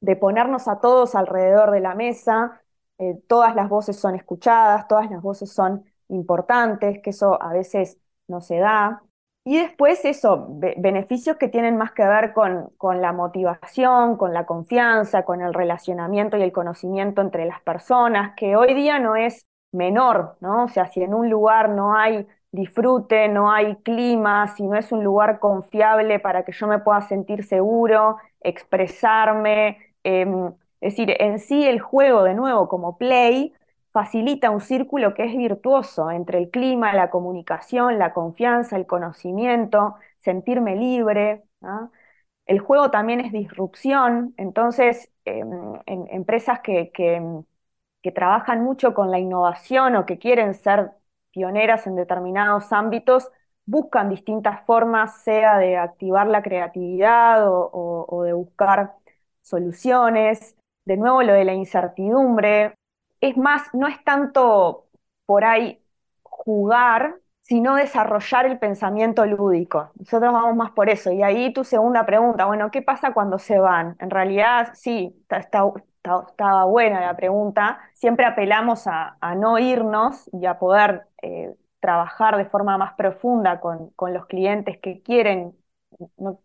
[0.00, 2.60] de, ponernos a todos alrededor de la mesa,
[2.98, 7.98] eh, todas las voces son escuchadas, todas las voces son importantes, que eso a veces
[8.28, 9.02] no se da.
[9.44, 14.44] Y después eso, beneficios que tienen más que ver con, con, la motivación, con la
[14.46, 19.46] confianza, con el relacionamiento y el conocimiento entre las personas, que hoy día no es
[19.72, 20.64] menor, ¿no?
[20.64, 24.90] O sea, si en un lugar no hay disfrute, no hay clima, si no es
[24.92, 30.48] un lugar confiable para que yo me pueda sentir seguro, expresarme, em,
[30.80, 33.54] es decir, en sí el juego de nuevo como play
[33.92, 39.96] facilita un círculo que es virtuoso entre el clima, la comunicación, la confianza, el conocimiento,
[40.20, 41.42] sentirme libre.
[42.46, 45.48] El juego también es disrupción, entonces em,
[45.86, 47.22] en empresas que, que,
[48.14, 50.92] trabajan mucho con la innovación o que quieren ser
[51.30, 53.30] pioneras en determinados ámbitos,
[53.66, 58.94] buscan distintas formas, sea de activar la creatividad o, de buscar
[59.42, 60.56] soluciones.
[60.84, 62.74] De nuevo, lo de la incertidumbre.
[63.20, 64.88] Es más, no es tanto
[65.26, 65.80] por ahí
[66.22, 69.90] jugar, sino desarrollar el pensamiento lúdico.
[69.98, 71.12] Nosotros vamos más por eso.
[71.12, 73.96] Y ahí tu segunda pregunta, bueno, ¿qué pasa cuando se van?
[74.00, 75.14] En realidad, sí,
[76.02, 77.80] estaba buena la pregunta.
[77.94, 83.92] Siempre apelamos a, no irnos y a poder eh, trabajar de forma más profunda con,
[84.12, 85.56] los clientes que quieren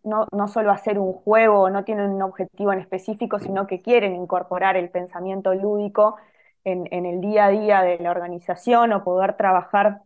[0.02, 4.76] no, solo hacer un juego, no tienen un objetivo en específico, sino que quieren incorporar
[4.76, 6.16] el pensamiento lúdico
[6.64, 10.02] en, el día a día de la organización o poder trabajar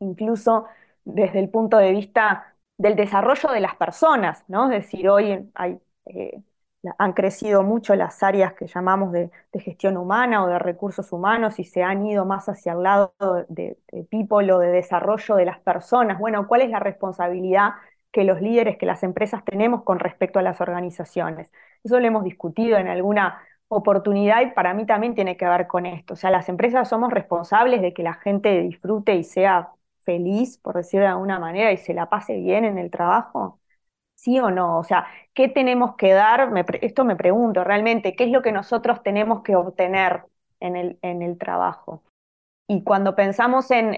[0.00, 0.66] incluso
[1.04, 4.70] desde el punto de vista del desarrollo de las personas, ¿no?
[4.70, 6.42] Es decir, hoy hay eh,
[6.98, 11.64] han crecido mucho las áreas que llamamos de, gestión humana o de recursos humanos y
[11.64, 13.14] se han ido más hacia el lado
[13.48, 16.18] de, de people o de desarrollo de las personas.
[16.18, 17.70] Bueno, ¿cuál es la responsabilidad
[18.12, 21.50] que los líderes, que las empresas tenemos con respecto a las organizaciones?
[21.82, 25.86] Eso lo hemos discutido en alguna oportunidad y para mí también tiene que ver con
[25.86, 26.14] esto.
[26.14, 29.72] O sea, las empresas somos responsables de que la gente disfrute y sea
[30.02, 33.60] feliz, por decirlo de alguna manera, y se la pase bien en el trabajo.
[34.16, 34.78] ¿Sí o no?
[34.80, 36.50] O sea, ¿qué tenemos que dar?
[36.82, 40.24] esto me pregunto realmente, ¿qué es lo que nosotros tenemos que obtener
[40.60, 42.02] en el, en el trabajo?
[42.68, 43.96] Y cuando pensamos en,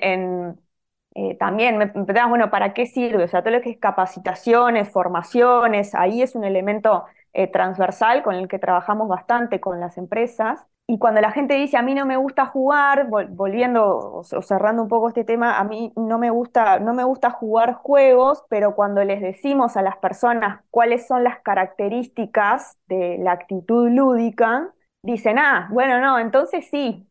[1.14, 3.24] eh, también, me preguntaba, bueno, ¿para qué sirve?
[3.24, 8.34] O sea, todo lo que es capacitaciones, formaciones, ahí es un elemento eh, transversal con
[8.36, 10.66] el que trabajamos bastante con las empresas.
[10.90, 14.88] Y cuando la gente dice, a mí no me gusta jugar, volviendo o, cerrando un
[14.88, 19.04] poco este tema, a mí no me, gusta, no me gusta jugar juegos, pero cuando
[19.04, 24.72] les decimos a las personas cuáles son las características de la actitud lúdica,
[25.02, 27.06] dicen, ah, bueno, no, entonces sí,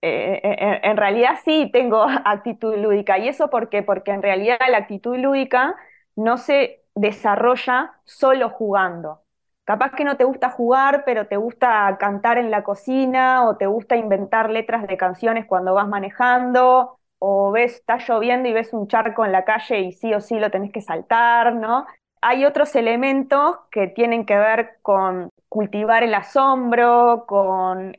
[0.00, 3.18] eh, eh, en, realidad sí tengo actitud lúdica.
[3.18, 3.82] ¿Y eso por qué?
[3.82, 5.74] Porque en realidad la actitud lúdica
[6.16, 9.22] no se desarrolla solo jugando.
[9.68, 13.66] Capaz que no te gusta jugar, pero te gusta cantar en la cocina o te
[13.66, 18.88] gusta inventar letras de canciones cuando vas manejando o ves, está lloviendo y ves un
[18.88, 21.84] charco en la calle y sí o sí lo tenés que saltar, ¿no?
[22.22, 27.94] Hay otros elementos que tienen que ver con cultivar el asombro, con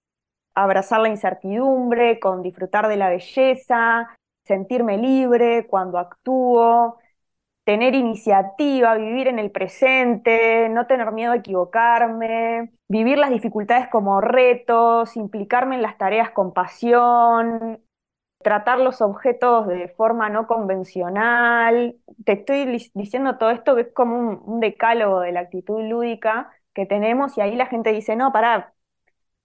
[0.56, 6.98] abrazar la incertidumbre, con disfrutar de la belleza, sentirme libre cuando actúo,
[7.70, 14.22] tener iniciativa, vivir en el presente, no tener miedo a equivocarme, vivir las dificultades como
[14.22, 17.80] retos, implicarme en las tareas con pasión,
[18.40, 21.96] tratar los objetos de forma no convencional.
[22.26, 26.88] Te estoy diciendo todo esto que es como un, decálogo de la actitud lúdica que
[26.88, 28.74] tenemos y ahí la gente dice, no, pará,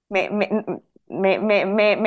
[0.09, 0.31] me,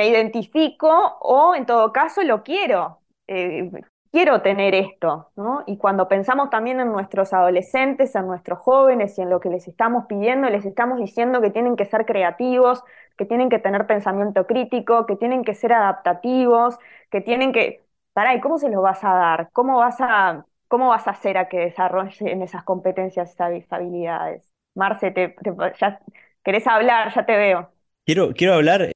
[0.08, 0.88] identifico
[1.20, 3.02] o en todo caso lo quiero.
[3.28, 3.70] Eh,
[4.10, 5.64] quiero tener esto, ¿no?
[5.66, 9.68] Y cuando pensamos también en nuestros adolescentes, en nuestros jóvenes y en lo que les
[9.68, 12.82] estamos pidiendo, les estamos diciendo que tienen que ser creativos,
[13.16, 16.78] que tienen que tener pensamiento crítico, que tienen que ser adaptativos,
[17.10, 17.84] que tienen que...
[18.12, 19.50] Pará, ¿y cómo se los vas a dar?
[19.52, 24.52] ¿Cómo vas a, cómo vas a hacer a que desarrollen esas competencias, esas habilidades?
[24.74, 25.34] Marce, te,
[25.80, 26.00] ya,
[26.42, 27.12] ¿querés hablar?
[27.14, 27.70] Ya te veo.
[28.04, 28.90] Quiero, quiero hablar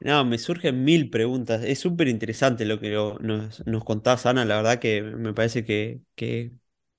[0.00, 1.62] no, me surgen mil preguntas.
[1.64, 4.44] Es súper interesante lo que nos, nos contás, Ana.
[4.44, 6.02] La verdad que me parece que,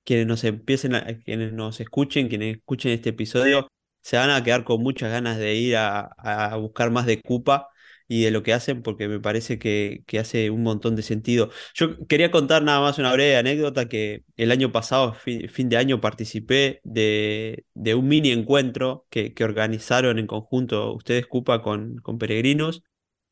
[0.04, 3.68] quienes nos empiecen, a- quienes nos escuchen, quienes escuchen este episodio,
[4.02, 7.68] se van a quedar con muchas ganas de ir a, buscar más de Cupa
[8.08, 11.50] y de lo que hacen, porque me parece que, hace un montón de sentido.
[11.74, 16.00] Yo quería contar nada más una breve anécdota que el año pasado, fin, de año,
[16.00, 17.64] participé de,
[17.96, 22.82] un mini encuentro que, organizaron en conjunto ustedes, Cupa, con peregrinos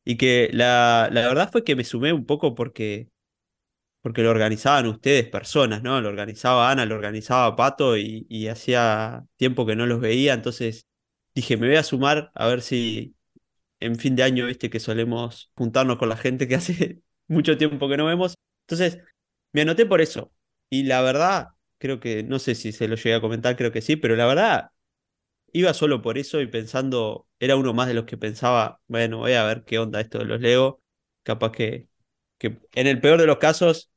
[0.09, 3.09] y que la, la verdad fue que me sumé un poco porque,
[4.01, 6.01] porque lo organizaban ustedes, personas, ¿no?
[6.01, 10.87] Lo organizaba Ana, lo organizaba Pato y, y hacía tiempo que no los veía, entonces
[11.35, 13.15] dije, me voy a sumar a ver si
[13.79, 17.89] en fin de año, viste, que solemos juntarnos con la gente que hace mucho tiempo
[17.89, 18.35] que no vemos.
[18.67, 18.99] Entonces,
[19.53, 20.33] me anoté por eso.
[20.69, 23.81] Y la verdad, creo que, no sé si se lo llegué a comentar, creo que
[23.81, 24.71] sí, pero la verdad,
[25.53, 29.33] iba solo por eso y pensando, era uno más de los que pensaba, bueno, voy
[29.33, 30.81] a ver qué onda esto de los Lego.
[31.23, 31.87] Capaz que,
[32.37, 33.91] que en el peor de los casos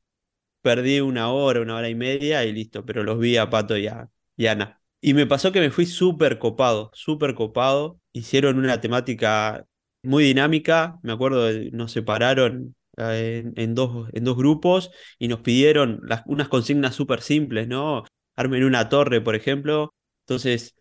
[0.61, 3.87] perdí una hora, una hora y media y listo, pero los vi a Pato y
[3.87, 4.81] a, y Ana.
[5.01, 7.99] Y me pasó que me fui súper copado, súper copado.
[8.13, 9.65] Hicieron una temática
[10.01, 10.99] muy dinámica.
[11.03, 16.95] Me acuerdo, nos separaron eh, en, dos, en dos grupos y nos pidieron unas consignas
[16.95, 18.03] súper simples, ¿no?
[18.35, 19.93] Armen una torre, por ejemplo.
[20.25, 20.75] Entonces,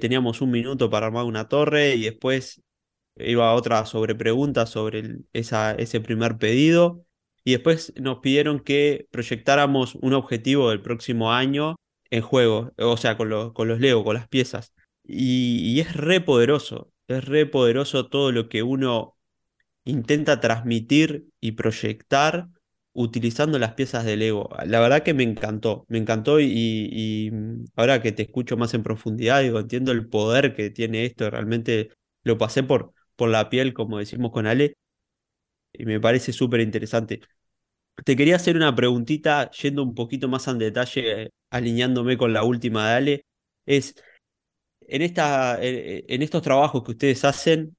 [0.00, 2.62] teníamos un minuto para armar una torre y después
[3.16, 7.04] iba otra sobre preguntas sobre ese primer pedido.
[7.44, 11.76] y después nos pidieron que proyectáramos un objetivo del próximo año
[12.10, 14.74] en juego, o sea, con, los, con los Lego, con las piezas.
[15.04, 19.16] Y, y es re poderoso, es re poderoso todo lo que uno
[19.84, 22.48] intenta transmitir y proyectar
[22.92, 24.50] utilizando las piezas de Lego.
[24.66, 28.82] La verdad que me encantó, me encantó y, mm, ahora que te escucho más en
[28.82, 31.90] profundidad, digo, entiendo el poder que tiene esto, realmente
[32.24, 34.76] lo pasé por, por la piel, como decimos con Ale,
[35.72, 37.20] y me parece súper interesante.
[38.04, 42.90] Te quería hacer una preguntita, yendo un poquito más en detalle, alineándome con la última
[42.90, 43.26] de Ale,
[43.66, 43.94] es,
[44.82, 47.76] en, esta, en estos trabajos que ustedes hacen,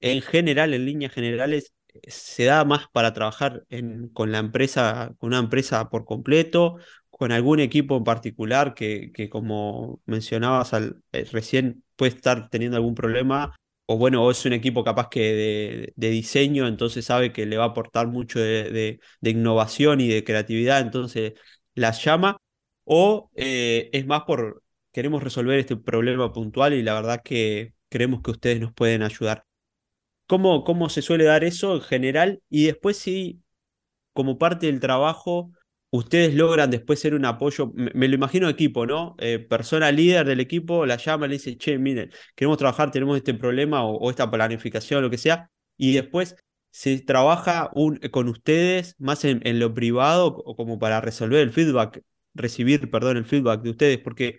[0.00, 1.72] en general, en líneas generales,
[2.06, 3.64] se da más para trabajar
[4.12, 6.76] con la empresa, con una empresa por completo,
[7.20, 12.94] con algún equipo en particular que, como mencionabas al, eh, recién puede estar teniendo algún
[12.94, 13.54] problema,
[13.86, 17.66] o bueno, es un equipo capaz que de, diseño, entonces sabe que le va a
[17.68, 21.34] aportar mucho de, innovación y de creatividad, entonces
[21.74, 22.38] las llama,
[22.84, 28.22] o eh, es más por queremos resolver este problema puntual y la verdad que creemos
[28.22, 29.44] que ustedes nos pueden ayudar.
[30.30, 32.40] ¿Cómo, cómo se suele dar eso en general?
[32.48, 33.42] Y después si
[34.12, 35.50] como parte del trabajo,
[35.90, 39.16] ustedes logran después ser un apoyo, me, lo imagino equipo, ¿no?
[39.18, 43.34] Eh, persona líder del equipo la llama, le dice, che, miren, queremos trabajar, tenemos este
[43.34, 46.36] problema o, esta planificación, lo que sea, y después
[46.70, 52.02] se trabaja un, con ustedes más en, lo privado o como para resolver el feedback,
[52.34, 54.38] recibir, perdón, el feedback de ustedes, porque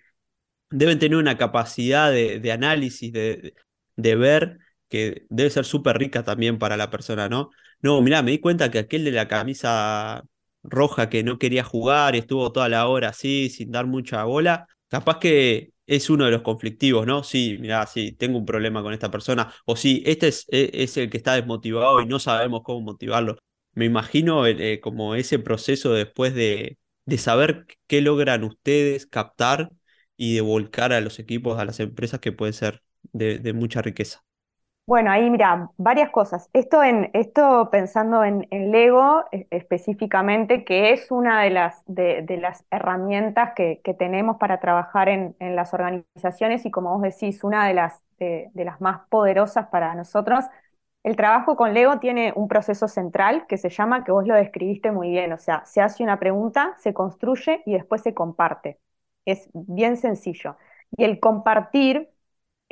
[0.70, 3.54] deben tener una capacidad de, análisis, de,
[3.96, 4.58] de ver
[4.92, 7.50] que debe ser súper rica también para la persona, ¿no?
[7.80, 10.22] No, mirá, me di cuenta que aquel de la camisa
[10.62, 14.66] roja que no quería jugar y estuvo toda la hora así, sin dar mucha bola,
[14.88, 17.24] capaz que es uno de los conflictivos, ¿no?
[17.24, 20.96] Sí, mirá, sí, tengo un problema con esta persona, o sí, este es, e, es
[20.96, 23.36] el que está desmotivado y no sabemos cómo motivarlo.
[23.74, 29.70] Me imagino eh, como ese proceso después de, de saber qué logran ustedes captar
[30.16, 34.22] y de volcar a los equipos, a las empresas que puede ser de mucha riqueza.
[34.84, 36.50] Bueno, ahí mira, varias cosas.
[36.52, 42.64] Esto, en, esto pensando en, Lego e, específicamente, que es una de las, de, las
[42.70, 48.02] herramientas que, tenemos para trabajar en, las organizaciones y como vos decís, una de las,
[48.18, 50.44] de, las más poderosas para nosotros.
[51.04, 54.90] El trabajo con Lego tiene un proceso central que se llama, que vos lo describiste
[54.92, 58.78] muy bien, o sea, se hace una pregunta, se construye y después se comparte.
[59.24, 60.56] Es bien sencillo.
[60.96, 62.11] Y el compartir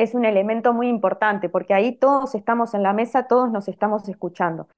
[0.02, 4.08] es un elemento muy importante, porque ahí todos estamos en la mesa, todos nos estamos
[4.08, 4.68] escuchando.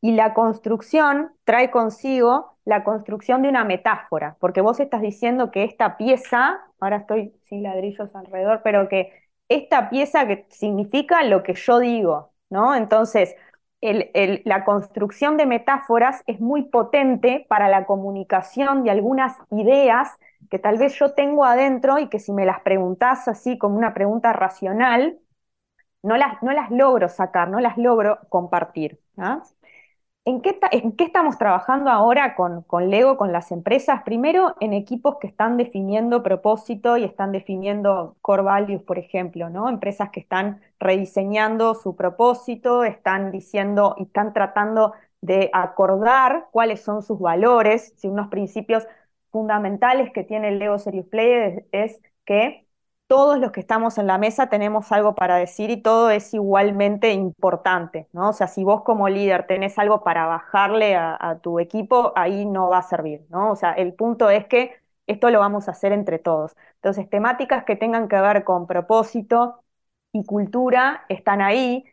[0.00, 5.64] Y la construcción trae consigo la construcción de una metáfora, porque vos estás diciendo que
[5.64, 9.12] esta pieza, ahora estoy sin ladrillos alrededor, pero que
[9.48, 12.74] esta pieza que significa lo que yo digo, ¿no?
[12.74, 13.36] Entonces,
[13.82, 20.08] la construcción de metáforas es muy potente para la comunicación de algunas ideas
[20.50, 23.94] que tal vez yo tengo adentro y que si me las preguntás así como una
[23.94, 25.18] pregunta racional,
[26.02, 29.00] no las, no las logro sacar, no las logro compartir.
[30.24, 34.02] ¿En, qué ¿En qué, estamos trabajando ahora con, con, Lego, con las empresas?
[34.02, 39.68] Primero, en equipos que están definiendo propósito y están definiendo core values, por ejemplo, ¿no?
[39.68, 47.02] Empresas que están rediseñando su propósito, están diciendo y están tratando de acordar cuáles son
[47.02, 48.86] sus valores, si unos principios
[49.30, 52.66] fundamentales que tiene el Lego Serious Play es, que
[53.06, 57.12] todos los que estamos en la mesa tenemos algo para decir y todo es igualmente
[57.12, 58.30] importante, ¿no?
[58.30, 62.68] O sea, si vos como líder tenés algo para bajarle a, tu equipo, ahí no
[62.68, 63.50] va a servir, ¿no?
[63.50, 64.74] O sea, el punto es que
[65.06, 66.54] esto lo vamos a hacer entre todos.
[66.76, 69.62] Entonces, temáticas que tengan que ver con propósito
[70.12, 71.84] y cultura están ahí,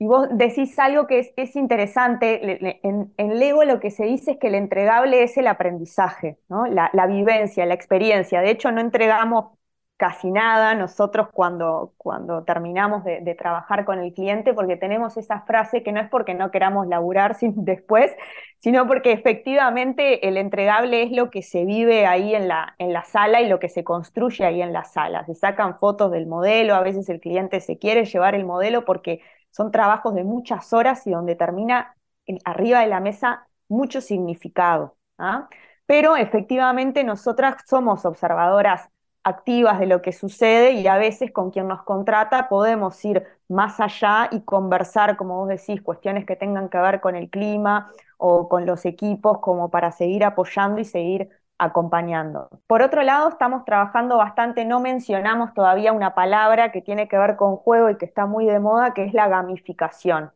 [0.00, 4.38] y vos decís algo que es, es interesante, en, Lego lo que se dice es
[4.38, 6.64] que el entregable es el aprendizaje, ¿no?
[6.66, 8.40] la, vivencia, la experiencia.
[8.40, 9.58] De hecho, no entregamos
[9.98, 15.82] casi nada nosotros cuando, cuando terminamos de, trabajar con el cliente, porque tenemos esa frase
[15.82, 18.10] que no es porque no queramos laburar sin, después,
[18.58, 23.04] sino porque efectivamente el entregable es lo que se vive ahí en la, en la
[23.04, 25.26] sala y lo que se construye ahí en la sala.
[25.26, 29.20] Se sacan fotos del modelo, a veces el cliente se quiere llevar el modelo porque
[29.50, 31.96] son trabajos de muchas horas y donde termina
[32.44, 34.96] arriba de la mesa mucho significado.
[35.18, 35.48] ¿ah?
[35.86, 38.88] Pero efectivamente nosotras somos observadoras
[39.22, 43.78] activas de lo que sucede y a veces con quien nos contrata podemos ir más
[43.80, 48.48] allá y conversar, como vos decís, cuestiones que tengan que ver con el clima o
[48.48, 51.30] con los equipos como para seguir apoyando y seguir
[51.60, 52.48] acompañando.
[52.66, 57.36] Por otro lado, estamos trabajando bastante, no mencionamos todavía una palabra que tiene que ver
[57.36, 60.32] con juego y que está muy de moda, que es la gamificación.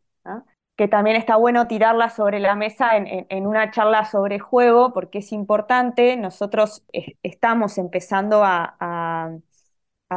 [0.76, 5.32] que también está bueno tirarla sobre la mesa en, una charla sobre juego, porque es
[5.32, 6.16] importante.
[6.16, 6.84] Nosotros
[7.22, 9.30] estamos empezando a,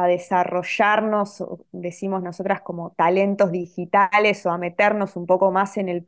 [0.06, 6.04] desarrollarnos, decimos nosotras como talentos digitales, o a meternos un poco más en el,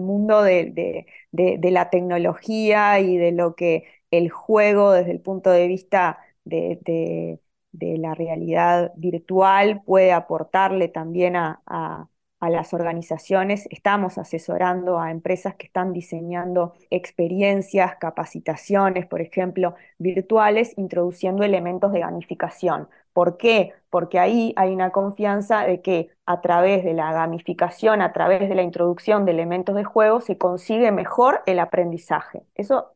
[0.00, 3.84] mundo de, la tecnología y de lo que
[4.18, 7.40] el juego desde el punto de vista de,
[7.72, 12.08] la realidad virtual puede aportarle también a
[12.50, 21.42] las organizaciones, estamos asesorando a empresas que están diseñando experiencias, capacitaciones, por ejemplo, virtuales, introduciendo
[21.44, 22.88] elementos de gamificación.
[23.12, 23.72] ¿Por qué?
[23.90, 28.54] Porque ahí hay una confianza de que a través de la gamificación, a través de
[28.54, 32.42] la introducción de elementos de juego, se consigue mejor el aprendizaje.
[32.54, 32.92] Eso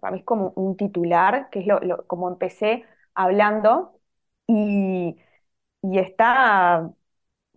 [0.00, 2.84] para mí es como un titular, que es lo, como empecé
[3.14, 3.98] hablando,
[4.46, 5.16] y,
[5.82, 6.90] y está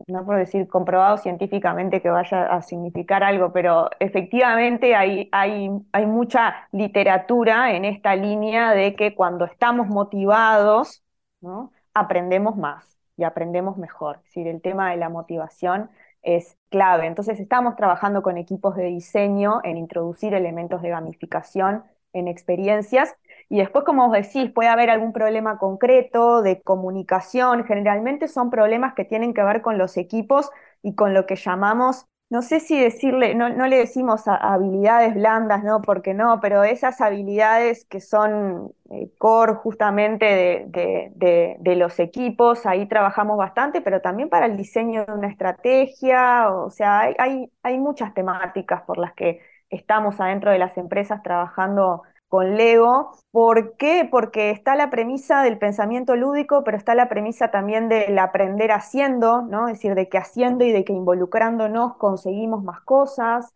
[0.08, 6.06] no puedo decir comprobado científicamente que vaya a significar algo, pero efectivamente hay, hay, hay
[6.06, 11.04] mucha literatura en esta línea de que cuando estamos motivados,
[11.42, 11.72] ¿no?
[11.94, 14.18] aprendemos más y aprendemos mejor.
[14.18, 15.90] Es decir, el tema de la motivación
[16.24, 17.06] es clave.
[17.08, 21.84] Entonces estamos trabajando con equipos de diseño en introducir elementos de gamificación
[22.14, 23.16] en experiencias
[23.50, 27.66] y después, como vos decís, puede haber algún problema concreto de comunicación.
[27.66, 30.50] Generalmente son problemas que tienen que ver con los equipos
[30.82, 35.82] y con lo que llamamos, no sé si decirle, no, le decimos habilidades blandas, ¿no?
[35.82, 43.38] Porque no, pero esas habilidades que son eh, core justamente de, los equipos, ahí trabajamos
[43.38, 48.82] bastante, pero también para el diseño de una estrategia, o sea, hay, hay muchas temáticas
[48.84, 49.42] por las que
[49.76, 53.12] estamos adentro de las empresas trabajando con Lego.
[53.32, 54.08] ¿Por qué?
[54.10, 59.44] Porque está la premisa del pensamiento lúdico, pero está la premisa también del aprender haciendo,
[59.44, 59.68] ¿no?
[59.68, 63.54] Es decir, de que haciendo y de que involucrándonos conseguimos más cosas,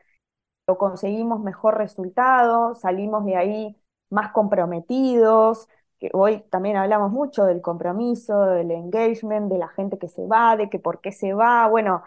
[0.67, 3.77] o conseguimos mejor resultado, salimos de ahí
[4.09, 5.67] más comprometidos,
[5.99, 10.55] que hoy también hablamos mucho del compromiso, del engagement, de la gente que se va,
[10.57, 12.03] de que por qué se va, bueno,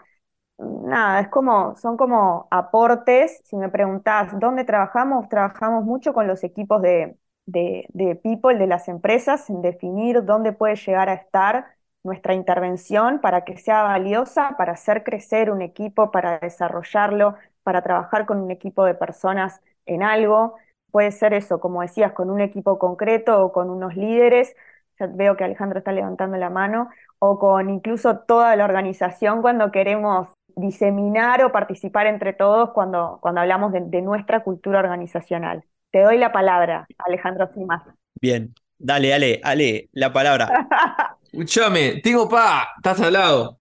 [0.61, 3.41] nada, es como, son como aportes.
[3.45, 8.87] Si me preguntás dónde trabajamos, trabajamos mucho con los equipos de, de, people, de las
[8.87, 11.67] empresas, en definir dónde puede llegar a estar
[12.03, 18.25] nuestra intervención para que sea valiosa, para hacer crecer un equipo, para desarrollarlo, para trabajar
[18.25, 20.55] con un equipo de personas en algo.
[20.91, 24.55] Puede ser eso, como decías, con un equipo concreto o con unos líderes.
[24.99, 26.89] Ya veo que Alejandro está levantando la mano,
[27.19, 30.29] o con incluso toda la organización cuando queremos
[30.61, 35.63] diseminar o participar entre todos cuando, cuando hablamos de, nuestra cultura organizacional.
[35.91, 37.83] Te doy la palabra, Alejandro Simas.
[38.15, 40.67] Bien, dale, dale, Ale, la palabra.
[41.23, 43.59] Escúchame, tengo pa, estás al lado.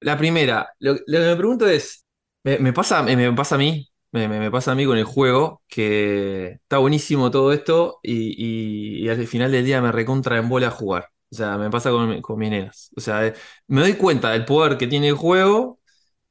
[0.00, 2.04] La primera, lo, que me pregunto es,
[2.44, 6.78] me, pasa, me, pasa a mí, me, pasa a mí con el juego, que está
[6.78, 11.08] buenísimo todo esto y, al final del día me recontra en bola a jugar.
[11.30, 12.90] O sea, me pasa con, con mis nenas.
[12.96, 13.32] O sea,
[13.66, 15.80] me doy cuenta del poder que tiene el juego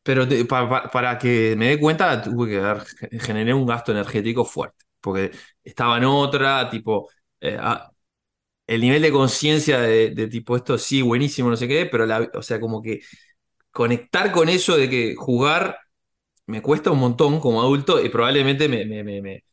[0.05, 2.85] pero para, que me dé cuenta, tuve que dar,
[3.19, 5.31] generé un gasto energético fuerte, porque
[5.63, 7.09] estaba en otra, tipo,
[7.41, 7.91] eh, ah,
[8.67, 12.43] el nivel de conciencia de, tipo esto sí, buenísimo, no sé qué, pero la, o
[12.43, 13.01] sea, como que
[13.71, 15.79] conectar con eso de que jugar
[16.47, 19.43] me cuesta un montón como adulto y probablemente me, me, me, me,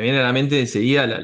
[0.00, 1.20] viene a la mente enseguida la,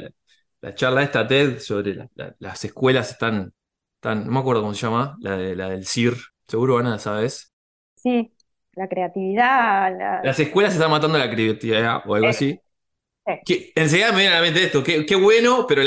[0.60, 2.08] la, charla de esta TED sobre
[2.40, 3.54] las escuelas están,
[3.96, 6.16] están, no me acuerdo cómo se llama, la, de, la del CIR,
[6.48, 7.51] seguro Ana, ¿sabes?
[8.02, 8.32] Sí,
[8.74, 10.22] la creatividad.
[10.24, 12.58] Las escuelas están matando la creatividad o algo así.
[13.44, 15.82] Que, enseguida me viene a la mente esto, qué, bueno, pero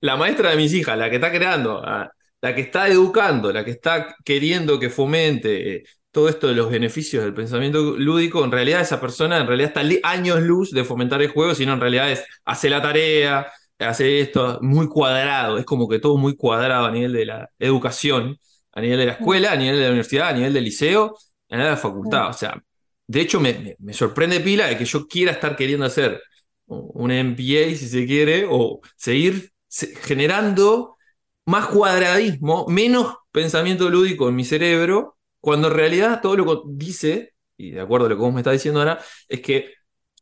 [0.00, 3.70] la, maestra de mis hijas, la que está creando, la que está educando, la que
[3.70, 8.82] está queriendo que fomente eh, todo esto de los beneficios del pensamiento lúdico, en realidad
[8.82, 12.22] esa persona en realidad está años luz de fomentar el juego, sino en realidad es
[12.44, 13.46] hacer la tarea,
[13.78, 18.38] hacer esto muy cuadrado, es como que todo muy cuadrado a nivel de la educación,
[18.72, 21.16] a nivel de la escuela, a nivel de la universidad, a nivel del liceo,
[21.60, 22.28] en la facultad.
[22.28, 22.62] O sea,
[23.06, 26.22] de hecho me, sorprende pila de que yo quiera estar queriendo hacer
[26.66, 29.52] un MBA, si se quiere, o seguir
[30.02, 30.96] generando
[31.46, 37.34] más cuadradismo, menos pensamiento lúdico en mi cerebro, cuando en realidad todo lo que dice,
[37.56, 38.98] y de acuerdo a lo que vos me estás diciendo ahora,
[39.28, 39.74] es que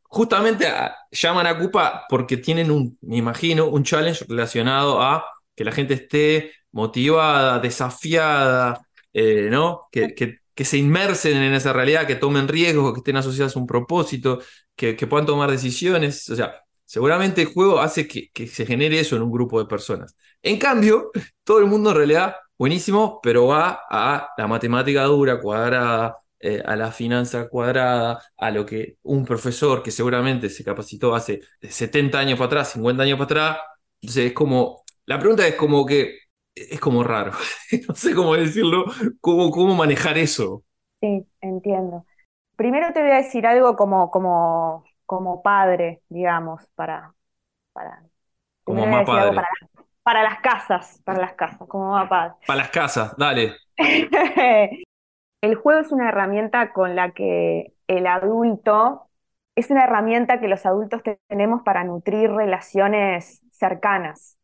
[0.03, 0.67] justamente
[1.11, 5.25] llaman a Cupa porque tienen un, me imagino, un challenge relacionado a
[5.55, 9.87] que la gente esté motivada, desafiada, eh, ¿no?
[9.91, 13.59] Que, que, que se inmersen en esa realidad, que tomen riesgos, que estén asociados a
[13.59, 14.39] un propósito,
[14.75, 16.29] que, puedan tomar decisiones.
[16.29, 20.15] O sea, seguramente el juego hace que, se genere eso en un grupo de personas.
[20.41, 21.11] En cambio,
[21.43, 26.75] todo el mundo en realidad, buenísimo, pero va a la matemática dura, cuadrada, eh, a
[26.75, 32.37] la finanza cuadrada, a lo que un profesor que seguramente se capacitó hace 70 años
[32.37, 33.57] para atrás, 50 años para atrás.
[34.01, 36.19] Entonces es como, la pregunta es como que,
[36.55, 37.31] es como raro,
[37.87, 38.85] no sé cómo decirlo,
[39.21, 40.63] cómo, cómo manejar eso.
[41.01, 42.05] Sí, entiendo.
[42.55, 47.13] Primero te voy a decir algo como, como, como padre, digamos, para,
[47.73, 48.03] para,
[48.63, 49.35] como más padre.
[49.35, 49.47] Para,
[50.03, 52.35] para, las casas, para las casas, como más padre.
[52.45, 53.55] Para las casas, dale.
[55.41, 59.09] El juego es una herramienta con la que el adulto,
[59.55, 64.37] es una herramienta que los adultos tenemos para nutrir relaciones cercanas,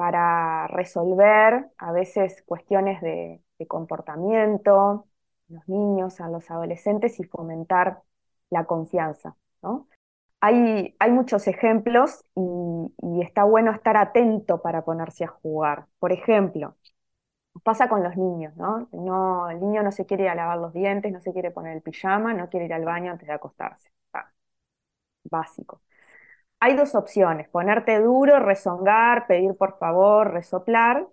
[0.00, 5.06] para resolver a veces cuestiones de, comportamiento,
[5.48, 8.00] los niños, a los adolescentes y fomentar
[8.48, 9.36] la confianza.
[10.40, 15.84] Hay, hay, muchos ejemplos y, está bueno estar atento para ponerse a jugar.
[15.98, 16.76] Por ejemplo,
[17.62, 18.88] pasa con los niños, ¿no?
[18.92, 19.50] ¿no?
[19.50, 21.82] El niño no se quiere ir a lavar los dientes, no se quiere poner el
[21.82, 23.90] pijama, no quiere ir al baño antes de acostarse.
[25.30, 25.80] básico.
[26.60, 31.06] Hay dos opciones, ponerte duro, rezongar, pedir por favor, resoplar,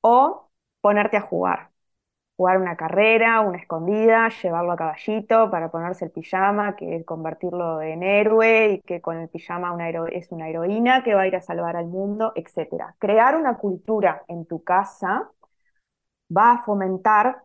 [0.00, 0.50] o
[0.80, 1.70] ponerte a jugar.
[2.36, 8.02] Jugar una carrera, una escondida, llevarlo a caballito para ponerse el pijama, que convertirlo en
[8.02, 9.76] héroe y que con el pijama
[10.12, 12.96] es una heroína que va a ir a salvar al mundo, etc.
[12.98, 15.30] Crear una cultura en tu casa
[16.36, 17.44] va a fomentar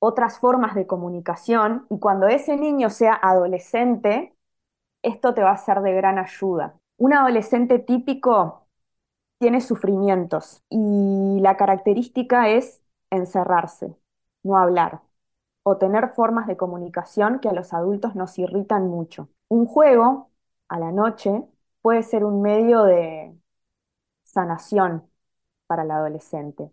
[0.00, 4.34] otras formas de comunicación y cuando ese niño sea adolescente,
[5.02, 6.76] esto te va a ser de gran ayuda.
[6.98, 8.68] Un adolescente típico
[9.38, 13.96] tiene sufrimientos y la característica es encerrarse,
[14.44, 15.02] no hablar
[15.64, 19.30] o tener formas de comunicación que a los adultos nos irritan mucho.
[19.48, 20.30] Un juego
[20.68, 21.44] a la noche
[21.82, 23.36] puede ser un medio de
[24.24, 25.08] sanación
[25.66, 26.72] para el adolescente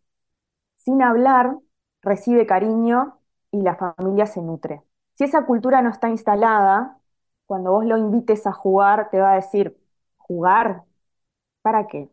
[0.77, 1.57] sin hablar,
[2.01, 3.19] recibe cariño
[3.51, 4.83] y la familia se nutre.
[5.15, 6.99] Si esa cultura no está instalada,
[7.47, 9.77] cuando vos lo invites a jugar, te va a decir,
[10.27, 10.83] ¿jugar?
[11.61, 12.09] ¿Para qué?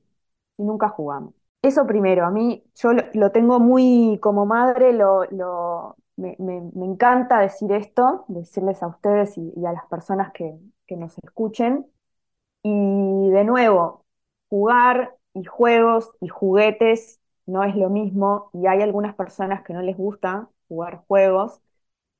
[0.56, 1.34] Si nunca jugamos.
[1.62, 6.36] Eso primero, a mí yo lo, tengo muy como madre, lo, me,
[6.86, 11.86] encanta decir esto, decirles a ustedes y, a las personas que, que nos escuchen.
[12.62, 14.04] Y de nuevo,
[14.48, 19.82] jugar y juegos y juguetes no es lo mismo y hay algunas personas que no
[19.82, 21.60] les gusta jugar juegos,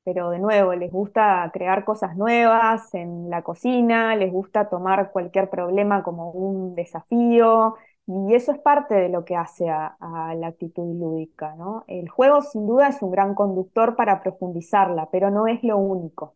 [0.03, 5.49] pero de nuevo, les gusta crear cosas nuevas en la cocina, les gusta tomar cualquier
[5.49, 7.75] problema como un desafío
[8.05, 9.95] y eso es parte de lo que hace a,
[10.35, 11.55] la actitud lúdica.
[11.55, 11.85] ¿no?
[11.87, 16.35] El juego sin duda es un gran conductor para profundizarla, pero no es lo único.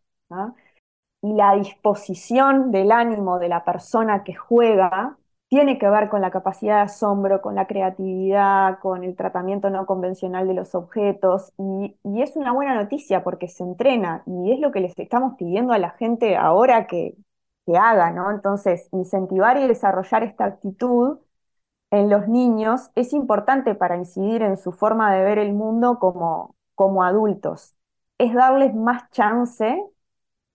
[1.22, 5.18] Y la disposición del ánimo de la persona que juega
[5.48, 9.86] tiene que ver con la capacidad de asombro, con la creatividad, con el tratamiento no
[9.86, 14.72] convencional de los objetos, y, es una buena noticia porque se entrena y es lo
[14.72, 17.16] que les estamos pidiendo a la gente ahora que,
[17.66, 18.30] que haga, ¿no?
[18.30, 21.18] Entonces, incentivar y desarrollar esta actitud
[21.90, 26.56] en los niños es importante para incidir en su forma de ver el mundo como,
[26.74, 27.74] como adultos.
[28.18, 29.82] Es darles más chance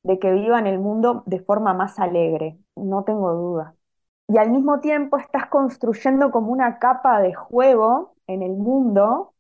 [0.04, 3.76] de que vivan el mundo de forma más alegre, no tengo duda
[4.28, 9.34] y al mismo tiempo estás construyendo como una capa de juego en el mundo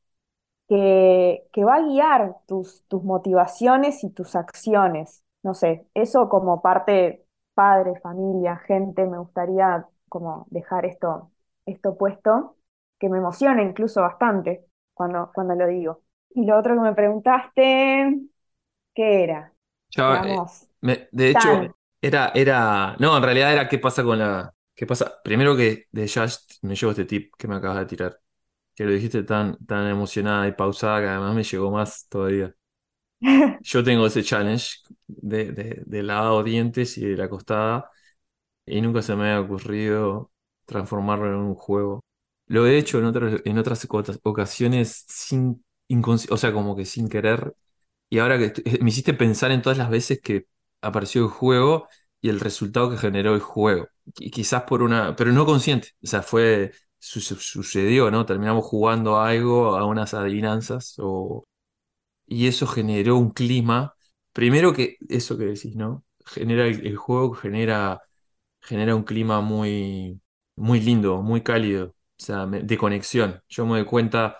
[0.67, 5.23] que, que va a guiar tus, tus motivaciones y tus acciones.
[5.43, 11.31] No sé, eso como parte padre, familia, gente, me gustaría como dejar esto,
[11.65, 12.57] esto puesto,
[12.99, 16.01] que me emociona incluso bastante cuando, cuando lo digo.
[16.31, 18.21] Y lo otro que me preguntaste,
[18.95, 19.53] ¿qué era?
[20.81, 24.53] Eh, de hecho, era, era, no, en realidad era qué pasa con la,
[24.83, 25.21] ¿Qué pasa?
[25.23, 28.19] Primero que de Just me llegó este tip que me acabas de tirar.
[28.75, 32.53] Que lo dijiste tan, tan emocionada y pausada que además me llegó más todavía.
[33.61, 35.53] Yo tengo ese challenge de,
[35.85, 37.89] de, lavado dientes y de la costada
[38.65, 40.33] y nunca se me ha ocurrido
[40.65, 42.03] transformarlo en un juego.
[42.47, 43.87] Lo he hecho en otras, en otras
[44.23, 45.63] ocasiones sin,
[46.29, 47.55] o sea, como que sin querer.
[48.09, 50.47] Y ahora que me hiciste pensar en todas las veces que
[50.81, 51.87] apareció el juego
[52.21, 53.87] y el resultado que generó el juego.
[54.15, 58.25] Quizás por una, pero no consciente, o sea, fue, sucedió, ¿no?
[58.25, 61.45] Terminamos jugando algo, a unas adivinanzas, o,
[62.27, 63.95] y eso generó un clima,
[64.33, 66.05] primero que eso que decís, ¿no?
[66.25, 68.01] Genera el, juego, genera,
[68.61, 70.21] genera un clima muy,
[70.55, 73.41] muy lindo, muy cálido, o sea, de conexión.
[73.49, 74.37] Yo me doy cuenta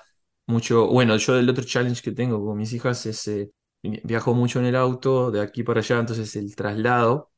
[0.48, 3.52] mucho, bueno, yo del otro challenge que tengo con mis hijas es, eh,
[3.84, 7.33] viajo mucho en el auto, de aquí para allá, entonces el traslado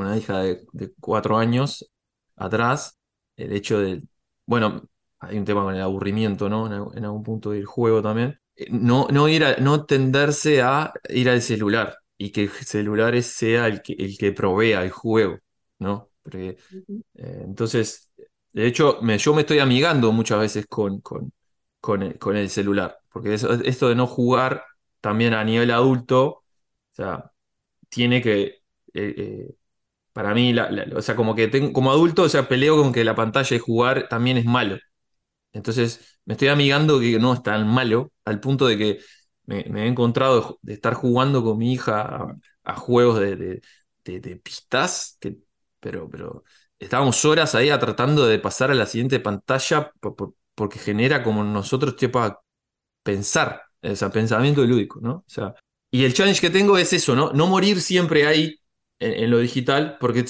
[0.00, 0.66] una hija de,
[1.00, 1.90] cuatro años
[2.36, 2.98] atrás,
[3.36, 4.02] el hecho de,
[4.46, 4.82] bueno,
[5.20, 6.66] hay un tema con el aburrimiento, ¿no?
[6.96, 8.38] En, algún punto del juego también,
[8.70, 13.66] no, no, ir a- no tenderse a ir al celular y que el celular sea
[13.66, 15.38] el que, el que provea el juego,
[15.78, 16.10] ¿no?
[16.22, 16.56] Porque,
[17.14, 18.10] eh, entonces,
[18.52, 21.32] de hecho, me- yo me estoy amigando muchas veces con, con,
[21.80, 24.64] con el, con el celular, porque eso- esto de no jugar
[25.00, 26.44] también a nivel adulto, o
[26.90, 27.32] sea,
[27.88, 28.62] tiene que, eh,
[28.94, 29.56] eh,
[30.20, 30.54] para mí,
[30.94, 33.58] o sea, como que tengo, como adulto, o sea, peleo con que la pantalla de
[33.58, 34.78] jugar también es malo.
[35.52, 39.00] Entonces me estoy amigando que no es tan malo, al punto de que
[39.46, 42.02] me, he encontrado de, estar jugando con mi hija
[42.64, 43.62] a, juegos de, de-
[44.36, 45.38] pistas, que,
[45.80, 46.44] pero, pero
[46.78, 51.44] estábamos horas ahí tratando de pasar a la siguiente pantalla po- po- porque genera como
[51.44, 52.38] nosotros para
[53.02, 55.12] pensar, o sea, pensamiento lúdico, ¿no?
[55.16, 55.54] O sea,
[55.90, 57.32] y el challenge que tengo es eso, ¿no?
[57.32, 58.59] No morir siempre ahí
[59.00, 60.24] en, lo digital, porque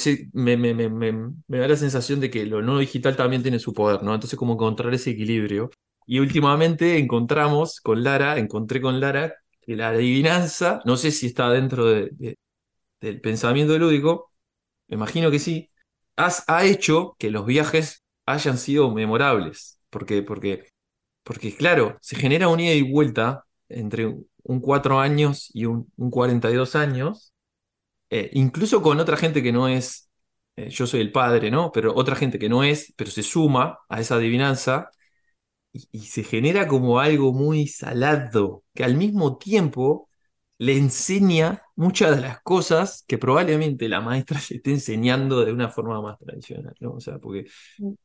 [1.48, 4.14] me, da la sensación de que lo no digital también tiene su poder, ¿no?
[4.14, 5.70] Entonces, como encontrar ese equilibrio.
[6.06, 11.50] Y últimamente encontramos con Lara, encontré con Lara que la adivinanza, no sé si está
[11.50, 12.36] dentro de- de-
[13.00, 14.32] del pensamiento lúdico,
[14.88, 15.70] me imagino que sí,
[16.16, 20.66] has- ha hecho que los viajes hayan sido memorables, porque, porque
[21.24, 24.06] porque claro, se genera un ida y vuelta entre
[24.42, 27.32] un 4 años y un, un 42 años,
[28.10, 30.10] eh, incluso con otra gente que no es,
[30.56, 31.72] eh, yo soy el padre, ¿no?
[31.72, 34.90] Pero otra gente que no es, pero se suma a esa adivinanza
[35.72, 40.08] y, y se genera como algo muy salado, que al mismo tiempo
[40.58, 45.68] le enseña muchas de las cosas que probablemente la maestra le esté enseñando de una
[45.70, 46.92] forma más tradicional, ¿no?
[46.94, 47.46] O sea, porque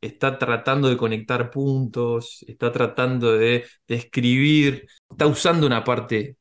[0.00, 6.36] está tratando de conectar puntos, está tratando de, de escribir, está usando una parte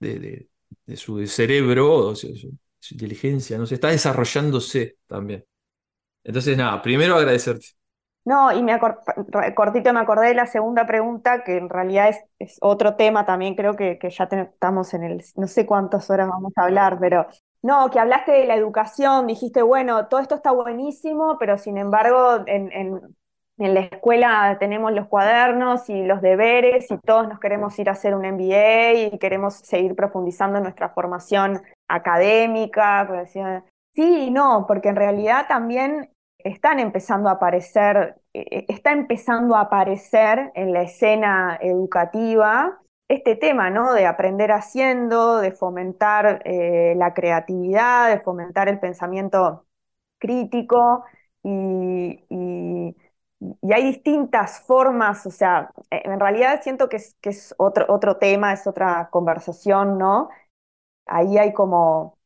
[0.00, 0.48] de, de-
[0.86, 5.44] de su cerebro, o sea, su, su inteligencia, no sé, está desarrollándose también.
[6.24, 7.66] Entonces, nada, primero agradecerte.
[8.24, 8.78] No, y me
[9.54, 13.76] cortito me acordé de la segunda pregunta, que en realidad es, otro tema también, creo
[13.76, 17.26] que, ya estamos en el, no sé cuántas horas vamos a hablar, pero
[17.62, 22.44] no, que hablaste de la educación, dijiste, bueno, todo esto está buenísimo, pero sin embargo,
[22.46, 23.00] en, en,
[23.58, 27.92] en la escuela tenemos los cuadernos y los deberes y todos nos queremos ir a
[27.92, 31.62] hacer un MBA y queremos seguir profundizando en nuestra formación
[31.94, 33.04] académica.
[33.06, 33.64] decía,
[33.94, 39.62] Sí y no, porque en realidad también están empezando a aparecer, eh, está empezando a
[39.62, 43.92] aparecer en la escena educativa este tema, ¿no?
[43.92, 49.66] De aprender haciendo, de fomentar eh, la creatividad, de fomentar el pensamiento
[50.18, 51.04] crítico
[51.42, 52.96] y, y-
[53.60, 58.16] y hay distintas formas, o sea, en realidad siento que es, que es otro, otro
[58.18, 60.28] tema, es otra conversación, ¿no?
[61.12, 62.18] Ahí hay como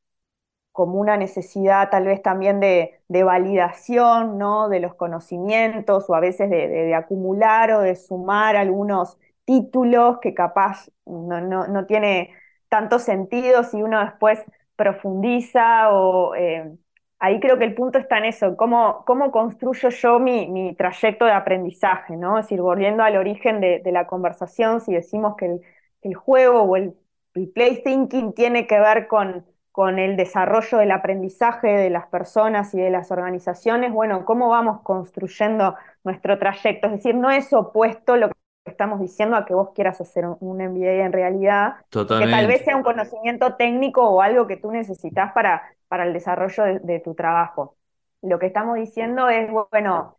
[0.72, 4.68] como una necesidad tal vez también de, de validación, ¿no?
[4.68, 10.34] De los conocimientos o a veces de, de- acumular o de sumar algunos títulos que
[10.34, 12.32] capaz no, no- no tiene
[12.68, 14.40] tanto sentido si uno después
[14.76, 16.34] profundiza o...
[16.34, 16.76] eh,
[17.18, 21.24] ahí creo que el punto está en eso, cómo, cómo construyo yo mi, mi trayecto
[21.24, 22.38] de aprendizaje, ¿no?
[22.38, 25.60] Es decir, volviendo al origen de, de la conversación, si decimos que el,
[26.02, 26.94] el juego o el,
[27.36, 29.44] el play thinking tiene que ver con
[29.76, 34.80] con el desarrollo del aprendizaje de las personas y de las organizaciones, bueno, cómo vamos
[34.80, 36.86] construyendo nuestro trayecto.
[36.86, 38.34] Es decir, no es opuesto lo que
[38.64, 42.64] estamos diciendo a que vos quieras hacer un, MBA en realidad, que tal vez Totalmente.
[42.64, 47.00] sea un conocimiento técnico o algo que tú necesitas para, para el desarrollo de, de
[47.00, 47.76] tu trabajo.
[48.22, 50.16] Lo que estamos diciendo es, bueno,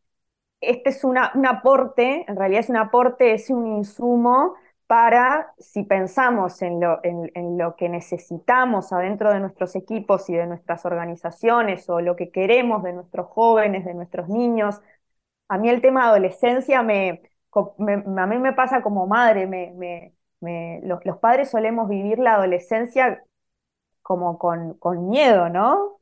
[0.61, 4.53] este es una, un aporte, en realidad es un aporte, es un insumo
[4.87, 11.89] para, si pensamos en lo, que necesitamos adentro de nuestros equipos y de nuestras organizaciones
[11.89, 14.81] o lo que queremos de nuestros jóvenes, de nuestros niños.
[15.49, 17.21] A mí el tema adolescencia me,
[17.53, 19.47] a mí me pasa como madre,
[20.83, 23.23] los, padres solemos vivir la adolescencia
[24.01, 25.99] como con, con miedo, ¿no?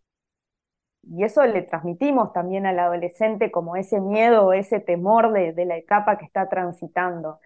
[1.04, 5.78] Y eso le transmitimos también al adolescente como ese miedo, ese temor de, de la
[5.78, 7.40] etapa que está transitando.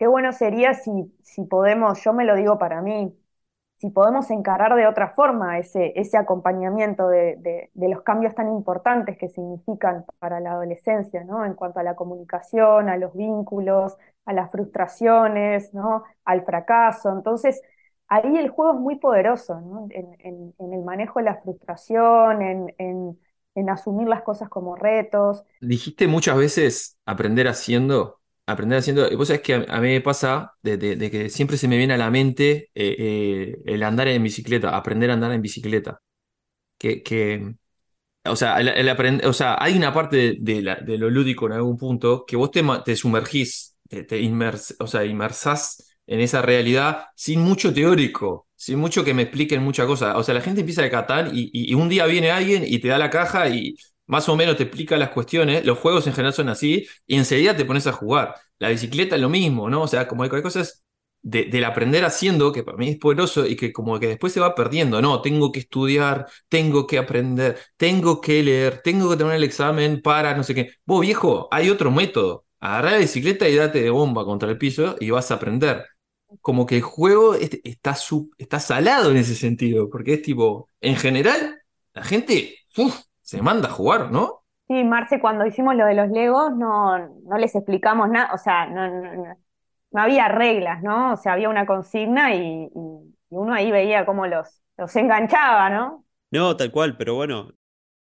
[0.00, 0.90] Qué bueno sería si,
[1.22, 3.14] si podemos, yo me lo digo para mí,
[3.76, 9.18] si podemos encarar de otra forma ese, ese acompañamiento de, de- los cambios tan importantes
[9.18, 11.44] que significan para la adolescencia, ¿no?
[11.46, 13.96] En cuanto a la comunicación, a los vínculos,
[14.26, 16.04] a las frustraciones, ¿no?
[16.24, 17.10] Al fracaso.
[17.12, 17.62] Entonces,
[18.08, 19.88] ahí el juego es muy poderoso, ¿no?
[19.90, 23.18] En, en- en el manejo de la frustración, en, en-
[23.56, 25.44] en asumir las cosas como retos.
[25.60, 28.19] Dijiste muchas veces aprender haciendo,
[28.52, 29.10] aprender haciendo.
[29.10, 31.68] y Vos sabés que a, a mí me pasa de, de- de que siempre se
[31.68, 35.42] me viene a la mente eh, eh, el andar en bicicleta, aprender a andar en
[35.42, 36.00] bicicleta.
[36.78, 37.54] Que, que,
[38.26, 41.46] o sea, el, el aprend- o sea, hay una parte de, la- de lo lúdico
[41.46, 46.20] en algún punto que vos te, te sumergís, te, te inmers- o sea, inmersás en
[46.20, 50.16] esa realidad sin mucho teórico, sin mucho que me expliquen muchas cosas.
[50.16, 52.88] O sea, la gente empieza de Catán y, y, un día viene alguien y te
[52.88, 53.76] da la caja y
[54.10, 55.64] más o menos te explica las cuestiones.
[55.64, 58.34] Los juegos en general son así y enseguida te pones a jugar.
[58.58, 59.82] La bicicleta es lo mismo, ¿no?
[59.82, 60.84] O sea, como hay, cosas
[61.22, 64.54] del aprender haciendo que para mí es poderoso y que como que después se va
[64.54, 65.00] perdiendo.
[65.02, 70.02] No, tengo que estudiar, tengo que aprender, tengo que leer, tengo que tomar el examen
[70.02, 70.72] para no sé qué.
[70.84, 72.46] Vos, viejo, hay otro método.
[72.60, 75.86] Agarrar la bicicleta y date de bomba contra el piso y vas a aprender
[76.40, 77.96] como que el juego está,
[78.38, 81.60] está salado en ese sentido, porque es tipo, en general,
[81.94, 82.58] la gente
[83.30, 84.42] se manda a jugar, ¿no?
[84.66, 88.66] Sí, Marce, cuando hicimos lo de los Legos, no, no les explicamos nada, o sea,
[88.66, 89.36] no, no,
[89.92, 91.12] no, había reglas, ¿no?
[91.12, 92.68] O sea, había una consigna y,
[93.28, 96.04] uno ahí veía cómo los, los enganchaba, ¿no?
[96.32, 97.52] No, tal cual, pero bueno,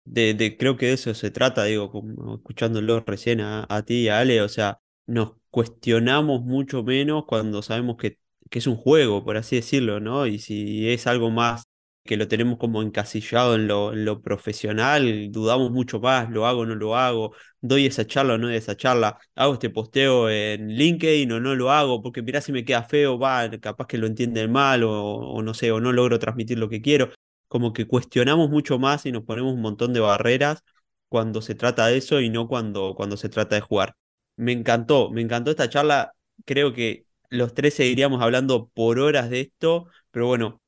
[0.04, 4.02] de, de, creo que de eso se trata, digo, como escuchándolo recién a, a ti
[4.02, 8.76] y a Ale, o sea, nos cuestionamos mucho menos cuando sabemos que, que, es un
[8.76, 10.26] juego, por así decirlo, ¿no?
[10.26, 11.69] Y si es algo más
[12.10, 16.74] que lo tenemos como encasillado en lo, profesional, dudamos mucho más, lo hago o no
[16.74, 21.30] lo hago, doy esa charla o no doy esa charla, hago este posteo en LinkedIn
[21.30, 24.50] o no lo hago, porque mirá si me queda feo, va, capaz que lo entienden
[24.50, 27.10] mal o, o no sé, o no logro transmitir lo que quiero.
[27.46, 30.64] Como que cuestionamos mucho más y nos ponemos un montón de barreras
[31.08, 33.94] cuando se trata de eso y no cuando, cuando se trata de jugar
[34.36, 36.14] me encantó, me encantó esta charla.
[36.46, 40.60] Creo que los tres seguiríamos hablando por horas de esto, pero bueno,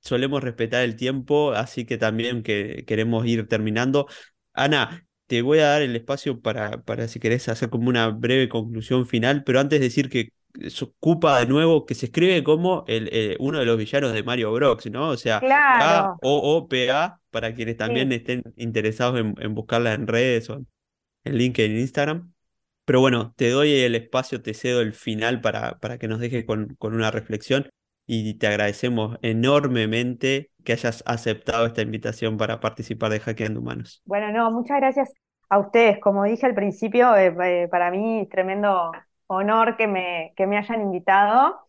[0.00, 4.06] solemos respetar el tiempo, así que también que queremos ir terminando.
[4.52, 8.48] Ana, te voy a dar el espacio para, para si querés hacer como una breve
[8.48, 10.32] conclusión final, pero antes decir que
[10.68, 14.22] se ocupa de nuevo, que se escribe como el, eh, uno de los villanos de
[14.24, 15.10] Mario Bros, ¿no?
[15.10, 16.18] O sea, claro.
[16.22, 20.64] A-O-O-P-A, para quienes también estén interesados en, en buscarla en redes o
[21.24, 22.32] en LinkedIn, en Instagram.
[22.84, 26.44] Pero bueno, te doy el espacio, te cedo el final para, para que nos dejes
[26.44, 27.68] con, con una reflexión
[28.12, 34.02] y te agradecemos enormemente que hayas aceptado esta invitación para participar de Hackeando Humanos.
[34.04, 35.12] Bueno, no, muchas gracias
[35.48, 36.00] a ustedes.
[36.00, 38.90] Como dije al principio, eh, eh, para mí es tremendo
[39.28, 41.60] honor que me, que me hayan invitado.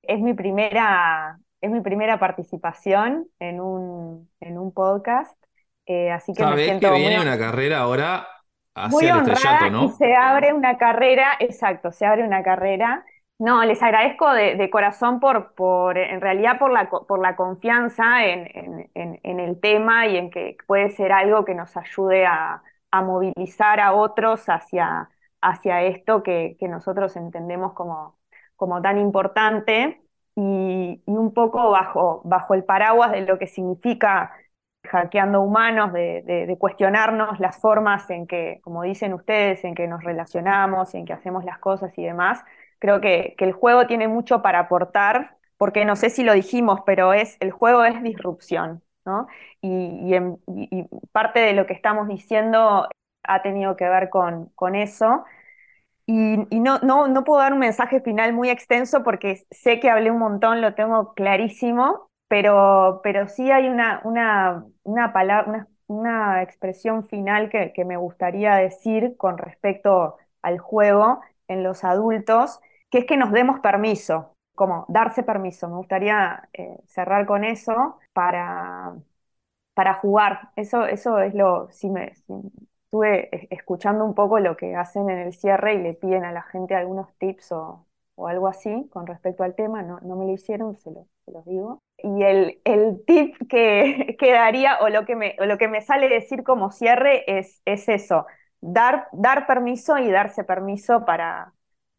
[0.00, 5.36] Es mi primera, es mi primera participación en un, en un podcast.
[5.84, 8.26] Eh, así que me siento que viene una carrera ahora
[8.88, 13.04] muy honrada y se abre una carrera, exacto, se abre una carrera.
[13.38, 18.88] No, les agradezco de, corazón por, por, en realidad por la, por la confianza en,
[18.94, 22.62] en, el tema y en que puede ser algo que nos ayude a,
[22.92, 25.10] a movilizar a otros hacia,
[25.40, 28.16] hacia esto que, que, nosotros entendemos como,
[28.56, 30.00] como tan importante
[30.36, 34.32] y, y, un poco bajo, bajo el paraguas de lo que significa
[34.84, 40.94] hackeando humanos, de, cuestionarnos las formas en que, como dicen ustedes, en que nos relacionamos,
[40.94, 42.44] en que hacemos las cosas y demás.
[42.84, 47.14] Creo que, el juego tiene mucho para aportar, porque no sé si lo dijimos, pero
[47.14, 49.26] es, el juego es disrupción, ¿no?
[49.62, 50.14] Y,
[51.10, 52.86] parte de lo que estamos diciendo
[53.22, 55.24] ha tenido que ver con, con eso.
[56.04, 60.10] Y, no, no, no puedo dar un mensaje final muy extenso porque sé que hablé
[60.10, 67.06] un montón, lo tengo clarísimo, pero, pero sí hay una, una, una palabra, una, expresión
[67.06, 72.60] final que, me gustaría decir con respecto al juego en los adultos,
[72.94, 75.68] que es que nos demos permiso, como darse permiso.
[75.68, 78.94] Me gustaría eh, cerrar con eso para,
[79.74, 80.50] para jugar.
[80.56, 82.12] Eso, eso es lo, si me,
[82.84, 86.42] estuve escuchando un poco lo que hacen en el cierre y le piden a la
[86.42, 87.84] gente algunos tips o,
[88.14, 90.92] o algo así con respecto al tema, no, no me lo hicieron, se,
[91.24, 91.80] se los digo.
[91.98, 95.80] Y el, el tip que, que, daría, o lo que, me, o lo que me
[95.80, 98.26] sale decir como cierre, es, es eso,
[98.60, 101.52] dar, dar permiso y darse permiso para,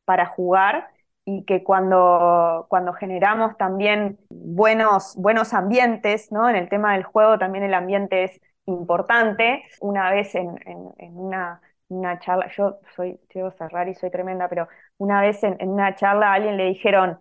[0.05, 0.89] para jugar
[1.25, 6.49] y que cuando, cuando generamos también buenos, buenos ambientes, ¿no?
[6.49, 9.63] En el tema del juego también el ambiente es importante.
[9.81, 14.47] Una vez en, en, en una una charla, yo soy, a cerrar y soy tremenda,
[14.49, 17.19] pero una vez en, una charla a alguien le dijeron,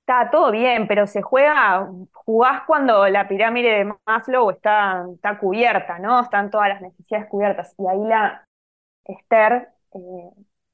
[0.00, 5.98] está todo bien, pero se juega, jugás cuando la pirámide de Maslow está, está cubierta,
[5.98, 6.20] ¿no?
[6.22, 7.74] Están todas las necesidades cubiertas.
[7.78, 8.46] Y ahí la
[9.04, 10.30] Esther, eh,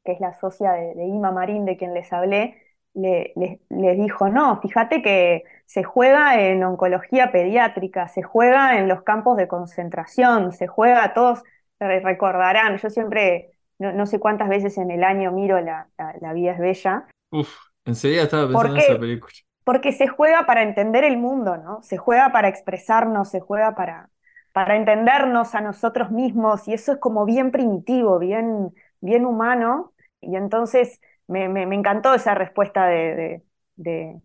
[0.08, 2.56] que es la socia de, Ima Marín, de quien les hablé,
[2.94, 9.02] le, le, dijo, no, fíjate que se juega en oncología pediátrica, se juega en los
[9.02, 11.42] campos de concentración, se juega todos
[11.78, 15.88] recordarán, yo siempre, no, sé cuántas veces en el año miro La,
[16.22, 17.06] la, vida es bella.
[17.30, 17.54] Uf,
[17.84, 19.32] enseguida estaba pensando en esa película.
[19.62, 21.82] Porque se juega para entender el mundo, ¿no?
[21.82, 24.08] Se juega para expresarnos, se juega para,
[24.54, 30.36] para entendernos a nosotros mismos, y eso es como bien primitivo, bien, bien humano, y
[30.36, 33.42] entonces me, me, encantó esa respuesta de,
[33.76, 34.20] de,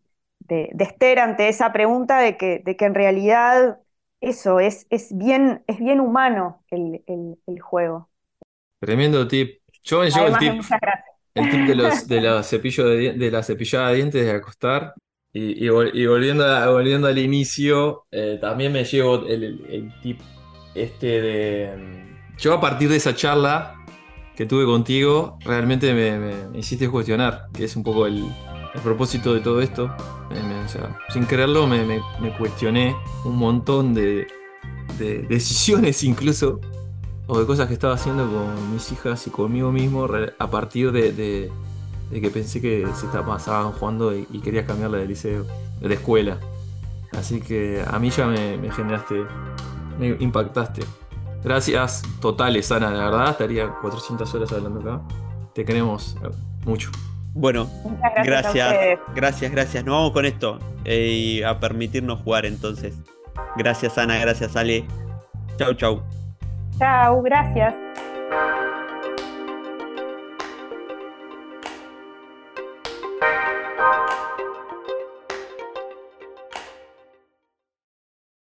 [0.79, 3.79] Esther ante esa pregunta de que, de que en realidad
[4.21, 8.09] eso es, es, bien, es bien humano el, juego.
[8.79, 9.61] Tremendo tip.
[9.83, 10.63] Yo me llevo el tip,
[11.35, 14.93] el tip de los de la cepillo de, de, la cepillada de dientes de acostar.
[15.35, 20.21] Y, volviendo, volviendo al inicio, eh, también me llevo el, tip
[20.75, 21.75] este de.
[21.75, 23.82] Mm, yo a partir de esa charla
[24.35, 28.25] que tuve contigo, realmente me, hiciste cuestionar, que es un poco el,
[28.83, 29.95] propósito de todo esto.
[31.09, 32.01] sin quererlo, me,
[32.37, 34.27] cuestioné un montón de,
[34.97, 36.59] decisiones incluso,
[37.27, 40.07] o de cosas que estaba haciendo con mis hijas y conmigo mismo
[40.39, 41.51] a partir de
[42.11, 45.45] que pensé que se pasaban jugando y, querías cambiarla de liceo,
[45.79, 46.39] de escuela.
[47.17, 49.23] Así que a mí ya me, generaste,
[49.99, 50.81] me impactaste.
[51.43, 55.01] Gracias totales, Ana, la verdad estaría 400 horas hablando acá.
[55.53, 56.15] Te queremos
[56.65, 56.89] mucho.
[57.33, 57.67] Bueno,
[58.23, 62.95] gracias, gracias, gracias, Nos vamos con esto eh, y a permitirnos jugar entonces.
[63.57, 64.85] Gracias, Ana, gracias, Ale.
[65.57, 66.01] Chau, chau.
[66.79, 67.73] Chau, gracias.